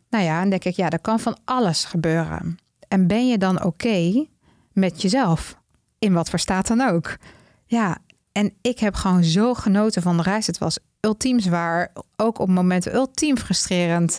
[0.10, 2.58] Nou ja, dan denk ik, ja, er kan van alles gebeuren.
[2.88, 4.26] En ben je dan oké
[4.72, 5.58] met jezelf?
[6.00, 7.18] In wat voor staat dan ook?
[7.66, 7.98] Ja,
[8.32, 10.48] en ik heb gewoon zo genoten van de reis.
[10.48, 14.18] Het was ultiem zwaar, ook op momenten ultiem frustrerend,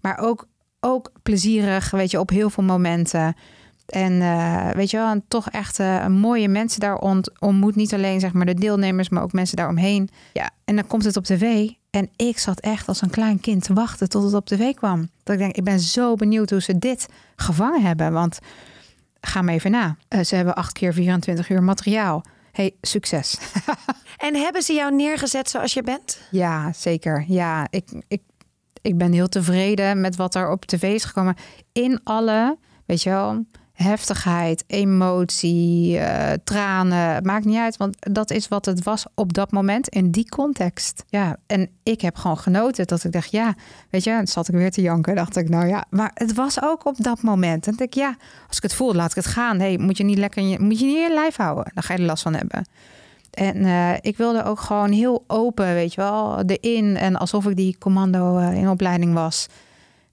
[0.00, 0.46] maar ook,
[0.84, 3.36] ook plezierig, weet je, op heel veel momenten.
[3.86, 7.76] En eh, weet je wel, en toch echt eh, mooie mensen daar ont- ontmoet.
[7.76, 10.08] Niet alleen zeg maar de deelnemers, maar ook mensen daaromheen.
[10.32, 11.68] Ja, en dan komt het op tv.
[11.90, 15.08] En ik zat echt als een klein kind te wachten tot het op tv kwam.
[15.22, 18.12] Dat ik denk, ik ben zo benieuwd hoe ze dit gevangen hebben.
[18.12, 18.38] Want
[19.20, 19.96] ga me even na.
[20.08, 22.24] Eh, ze hebben acht keer 24 uur materiaal.
[22.52, 23.36] Hey, succes.
[24.16, 26.20] En hebben ze jou neergezet zoals je bent?
[26.30, 27.24] Ja, zeker.
[27.28, 28.22] Ja, ik, ik,
[28.82, 31.36] ik ben heel tevreden met wat er op tv is gekomen.
[31.72, 37.14] In alle, weet je wel, heftigheid, emotie, eh, tranen.
[37.14, 40.28] Het maakt niet uit, want dat is wat het was op dat moment in die
[40.28, 41.04] context.
[41.08, 43.54] Ja, en ik heb gewoon genoten dat ik dacht, ja,
[43.90, 45.14] weet je, zat ik weer te janken.
[45.14, 47.66] Dacht ik, nou ja, maar het was ook op dat moment.
[47.66, 48.16] En dacht ik, ja,
[48.48, 49.58] als ik het voel, laat ik het gaan.
[49.58, 51.70] hey, moet je niet lekker, moet je niet in je lijf houden.
[51.74, 52.64] Dan ga je er last van hebben.
[53.32, 56.96] En eh, ik wilde ook gewoon heel open, weet je wel, erin.
[56.96, 59.46] En alsof ik die commando eh, in opleiding was.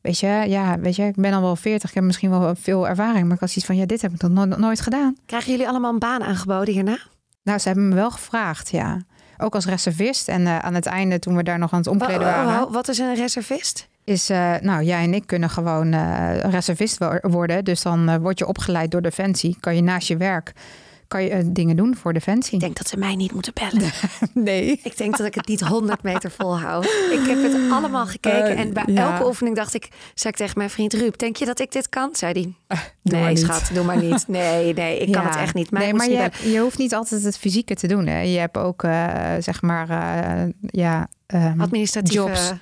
[0.01, 2.88] Weet je, ja, weet je, ik ben al wel 40, ik heb misschien wel veel
[2.88, 3.24] ervaring.
[3.26, 5.15] Maar ik had zoiets van, ja, dit heb ik nog no- nooit gedaan.
[5.26, 6.97] Krijgen jullie allemaal een baan aangeboden hierna?
[7.43, 8.97] Nou, ze hebben me wel gevraagd, ja.
[9.38, 10.28] Ook als reservist.
[10.28, 12.59] En eh, aan het einde, toen we daar nog aan het omkleden Wa- wa- waren...
[12.65, 13.88] wa- Wat is een reservist?
[14.03, 14.28] is,
[14.61, 15.93] nou, jij en ik kunnen gewoon
[16.49, 17.63] reservist wo- worden.
[17.65, 19.57] Dus dan word je opgeleid door Defensie.
[19.59, 20.51] Kan je naast je werk
[21.10, 22.53] kan je, eh, dingen doen voor Defensie.
[22.53, 23.91] Ik denk dat ze mij niet moeten bellen.
[24.45, 24.80] nee.
[24.84, 26.86] Ik denk dat ik het niet 100 meter volhoud.
[26.86, 29.12] Ik heb het allemaal gekeken en bij Eh, ja.
[29.12, 31.89] elke oefening dacht ik, zei ik tegen mijn vriend Ruud, denk je dat ik dit
[31.89, 32.10] kan?
[32.16, 34.28] Zei hij, doe maar nee niet." schat, doe maar niet.
[34.28, 35.72] Nee, nee, ik kan het echt niet.
[35.72, 36.51] Mij nee, maar je je, bellen.
[36.51, 38.07] je hoeft niet altijd het fysieke te doen.
[38.07, 38.20] Hè.
[38.22, 42.24] Je hebt ook, eh, zeg maar, eh, ja, ehm, Administratieve...
[42.26, 42.53] jobs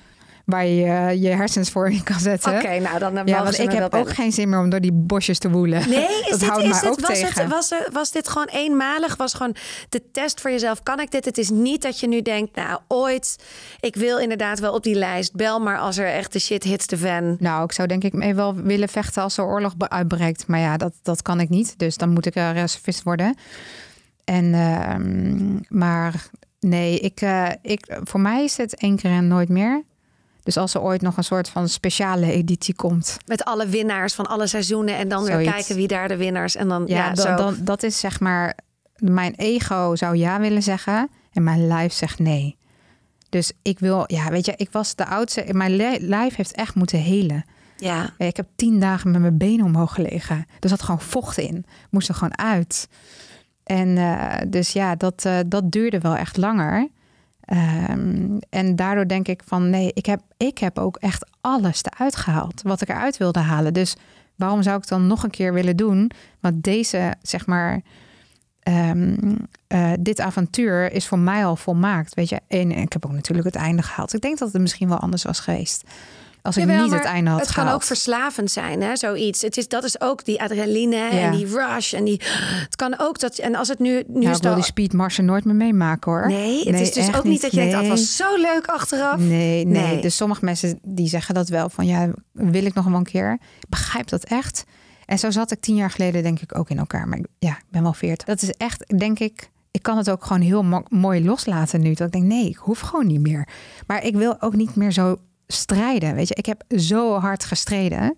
[0.48, 2.54] waar je je hersens voor in kan zetten.
[2.54, 4.14] Oké, nou dan Ja, want ze ik heb ook bellen.
[4.14, 5.88] geen zin meer om door die bosjes te woelen.
[5.88, 7.42] Nee, is dat dit, houdt is mij dit, ook was, tegen.
[7.42, 9.16] het, was, was dit gewoon eenmalig?
[9.16, 9.56] Was gewoon
[9.88, 10.82] de test voor jezelf?
[10.82, 11.24] Kan ik dit?
[11.24, 13.36] Het is niet dat je nu denkt, nou ooit,
[13.80, 15.34] ik wil inderdaad wel op die lijst.
[15.34, 17.36] Bel maar als er echt de shit hits de fan.
[17.38, 20.46] Nou, ik zou denk ik mee wel willen vechten als er oorlog uitbreekt.
[20.46, 21.78] Maar ja, dat, dat kan ik niet.
[21.78, 23.36] Dus dan moet ik reservist worden.
[24.24, 26.28] En, ehm, maar
[26.60, 29.82] nee, ik, eh, ik, voor mij is het één keer en nooit meer.
[30.48, 33.16] Dus als er ooit nog een soort van speciale editie komt.
[33.26, 34.96] Met alle winnaars van alle seizoenen.
[34.96, 36.56] En dan weer kijken wie daar de winnaars.
[36.56, 37.34] En dan, ja, Ja, zo.
[37.36, 38.56] dan, dat is zeg maar...
[38.96, 41.08] Mijn ego zou ja willen zeggen.
[41.32, 42.56] En mijn lijf zegt nee.
[43.28, 44.04] Dus ik wil...
[44.06, 45.44] Ja, weet je, ik was de oudste.
[45.52, 47.44] Mijn li- lijf heeft echt moeten helen.
[47.76, 48.14] ja.
[48.18, 50.46] Ik heb tien dagen met mijn benen omhoog gelegen.
[50.60, 51.64] Er zat gewoon vocht in.
[51.90, 52.88] Moest er gewoon uit.
[53.64, 56.88] En eh, dus ja, dat, eh, dat duurde wel echt langer.
[57.48, 62.16] Ehm, en daardoor denk ik van nee, ik heb, ik heb ook echt alles eruit
[62.16, 62.62] gehaald.
[62.62, 63.74] Wat ik eruit wilde halen.
[63.74, 63.96] Dus
[64.36, 66.10] waarom zou ik dan nog een keer willen doen?
[66.40, 67.80] Want deze, zeg maar,
[68.62, 69.36] ehm,
[69.66, 72.14] eh, dit avontuur is voor mij al volmaakt.
[72.14, 74.14] Weet je, en ik heb ook natuurlijk het einde gehaald.
[74.14, 75.84] Ik denk dat het misschien wel anders was geweest.
[76.48, 77.66] Als ik Jawel, niet het einde had Het gehaald.
[77.68, 79.42] kan ook verslavend zijn, hè, zoiets.
[79.42, 81.92] Het is, dat is ook die adrenaline en die rush.
[81.94, 82.20] En die,
[82.64, 83.38] het kan ook dat...
[83.38, 84.02] En als het nu...
[84.06, 86.26] nu nou, is ik wil die speedmarsen nooit meer meemaken hoor.
[86.28, 87.90] Nee, het is dus ook niet dat je denkt, dat Nee.
[87.90, 89.18] was zo leuk achteraf.
[89.18, 90.00] Nee, nee, Nee.
[90.00, 93.32] Dus sommige mensen die zeggen dat wel van ja, wil ik nog een keer.
[93.60, 94.64] Ik begrijp dat echt.
[95.06, 97.08] En zo zat ik tien jaar geleden denk ik ook in elkaar.
[97.08, 98.26] Maar ja, ik ben wel veertig.
[98.26, 101.92] Dat is echt, denk ik, ik kan het ook gewoon heel mo- mooi loslaten nu.
[101.94, 103.48] Dat ik denk, nee, ik hoef gewoon niet meer.
[103.86, 105.16] Maar ik wil ook niet meer zo
[105.52, 106.14] strijden.
[106.14, 108.16] Weet je, ik heb zo hard gestreden.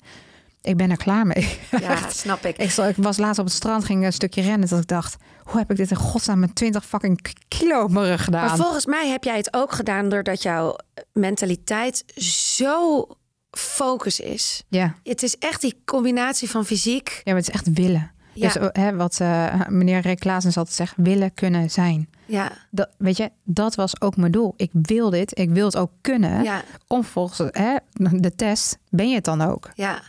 [0.62, 1.58] Ik ben er klaar mee.
[1.80, 2.58] Ja, snap ik.
[2.58, 4.68] Ik, was laatst op het strand, ging een stukje rennen.
[4.68, 8.06] Dat ik dacht, hoe heb ik dit in godsnaam met 20 fucking kilo op mijn
[8.06, 8.46] rug gedaan?
[8.46, 10.76] Maar volgens mij heb jij het ook gedaan doordat jouw
[11.12, 13.06] mentaliteit zo
[13.50, 14.62] focus is.
[14.68, 14.94] Ja.
[15.02, 17.08] Het is echt die combinatie van fysiek.
[17.08, 18.10] Ja, maar het is echt willen.
[18.32, 18.52] Ja.
[18.52, 22.08] Dus hè, wat eh, meneer Rick Klaasens altijd zegt, willen kunnen zijn.
[22.30, 24.54] Ja, Dat, weet je, dat was ook mijn doel.
[24.56, 26.42] Ik wil dit, ik wil het ook kunnen.
[26.42, 27.76] ja, Om volgens hè,
[28.10, 29.70] de test, ben je het dan ook?
[29.74, 30.02] ja.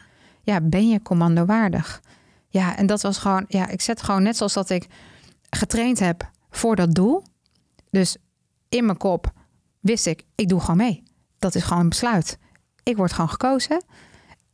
[0.44, 2.02] Ja, ben je commando waardig?
[2.48, 4.88] Ja, en dat was gewoon, ja, ik zet gewoon net zoals dat ik
[5.50, 7.24] getraind heb voor dat doel.
[7.90, 8.18] Dus
[8.70, 9.32] in mijn kop
[9.80, 11.04] wist ik, ik doe gewoon mee.
[11.40, 12.38] Dat is gewoon een besluit.
[12.84, 13.84] Ik word gewoon gekozen.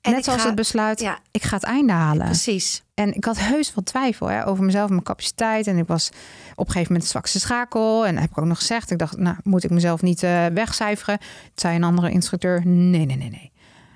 [0.08, 1.20] En net zoals ga- het besluit, ja.
[1.32, 2.26] ik ga het einde halen.
[2.26, 2.84] Precies.
[2.94, 5.68] En ik had heus wel twijfel hè, over mezelf, mijn capaciteit.
[5.68, 6.10] En ik was
[6.52, 8.06] op een gegeven moment de zwakste schakel.
[8.06, 8.92] En heb ik ook nog gezegd.
[8.92, 11.14] Ik dacht, nou, moet ik mezelf niet eh, wegcijferen?
[11.50, 13.52] Het zei een andere instructeur, nee, nee, nee, nee.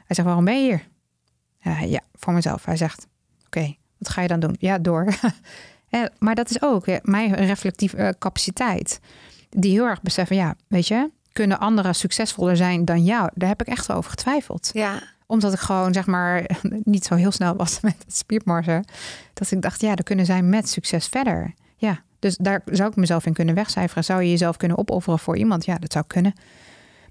[0.05, 0.88] Hij zegt, waarom ben je hier?
[1.59, 2.66] Ja, ja voor mezelf.
[2.66, 3.07] Hij zegt,
[3.45, 4.55] oké, wat ga je dan doen?
[4.59, 5.14] Ja, door.
[5.88, 8.99] Ja, maar dat is ook mijn reflectieve eh, capaciteit.
[9.49, 11.09] Die heel erg beseffen, ja, weet je...
[11.32, 13.30] kunnen anderen succesvoller zijn dan jou?
[13.34, 15.01] Daar heb ik echt wel over getwijfeld Ja,
[15.32, 16.46] omdat ik gewoon zeg maar
[16.84, 18.86] niet zo heel snel was met het spiermarsen.
[19.34, 21.54] Dat ik dacht, ja, dan kunnen zij met succes verder.
[21.76, 24.04] Ja, dus daar zou ik mezelf in kunnen wegcijferen.
[24.04, 25.66] Zou je jezelf kunnen opofferen voor iemand?
[25.66, 26.34] Ja, dat zou kunnen.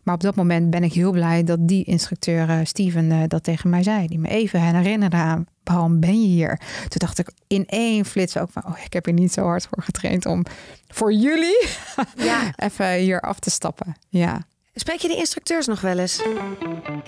[0.03, 3.43] Maar op dat moment ben ik heel blij dat die instructeur eh, Steven eh, dat
[3.43, 4.07] tegen mij zei.
[4.07, 6.61] Die me even herinnerde aan waarom ben je hier?
[6.81, 9.66] Toen dacht ik in één flits ook van, oh, ik heb hier niet zo hard
[9.66, 10.45] voor getraind om
[10.89, 11.68] voor jullie
[12.16, 12.53] ja.
[12.66, 13.97] even hier af te stappen.
[14.09, 14.41] Ja.
[14.75, 16.23] Spreek je de instructeurs nog wel eens?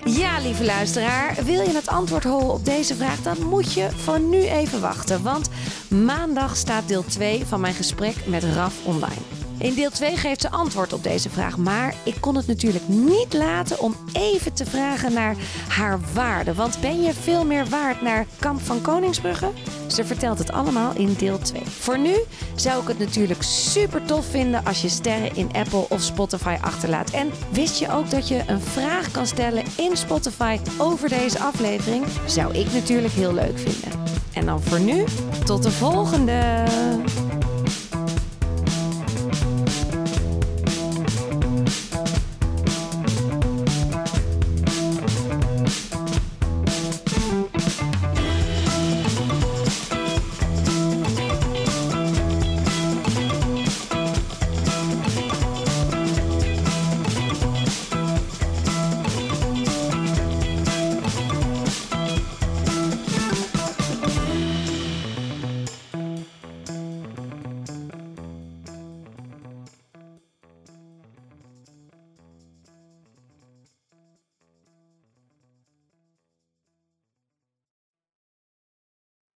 [0.05, 1.43] Ja, lieve luisteraar.
[1.43, 3.21] Wil je het antwoord horen op deze vraag?
[3.21, 5.23] Dan moet je voor nu even wachten.
[5.23, 5.49] Want
[5.89, 9.42] maandag staat deel 2 van mijn gesprek met Raf online.
[9.63, 11.57] In deel 2 geeft ze antwoord op deze vraag.
[11.57, 15.35] Maar ik kon het natuurlijk niet laten om even te vragen naar
[15.67, 16.53] haar waarde.
[16.53, 19.49] Want ben je veel meer waard naar Kamp van Koningsbrugge?
[19.87, 21.61] Ze vertelt het allemaal in deel 2.
[21.65, 22.15] Voor nu
[22.55, 27.09] zou ik het natuurlijk super tof vinden als je sterren in Apple of Spotify achterlaat.
[27.11, 32.05] En wist je ook dat je een vraag kan stellen in Spotify over deze aflevering?
[32.25, 34.03] Zou ik natuurlijk heel leuk vinden.
[34.33, 35.03] En dan voor nu,
[35.45, 36.63] tot de volgende!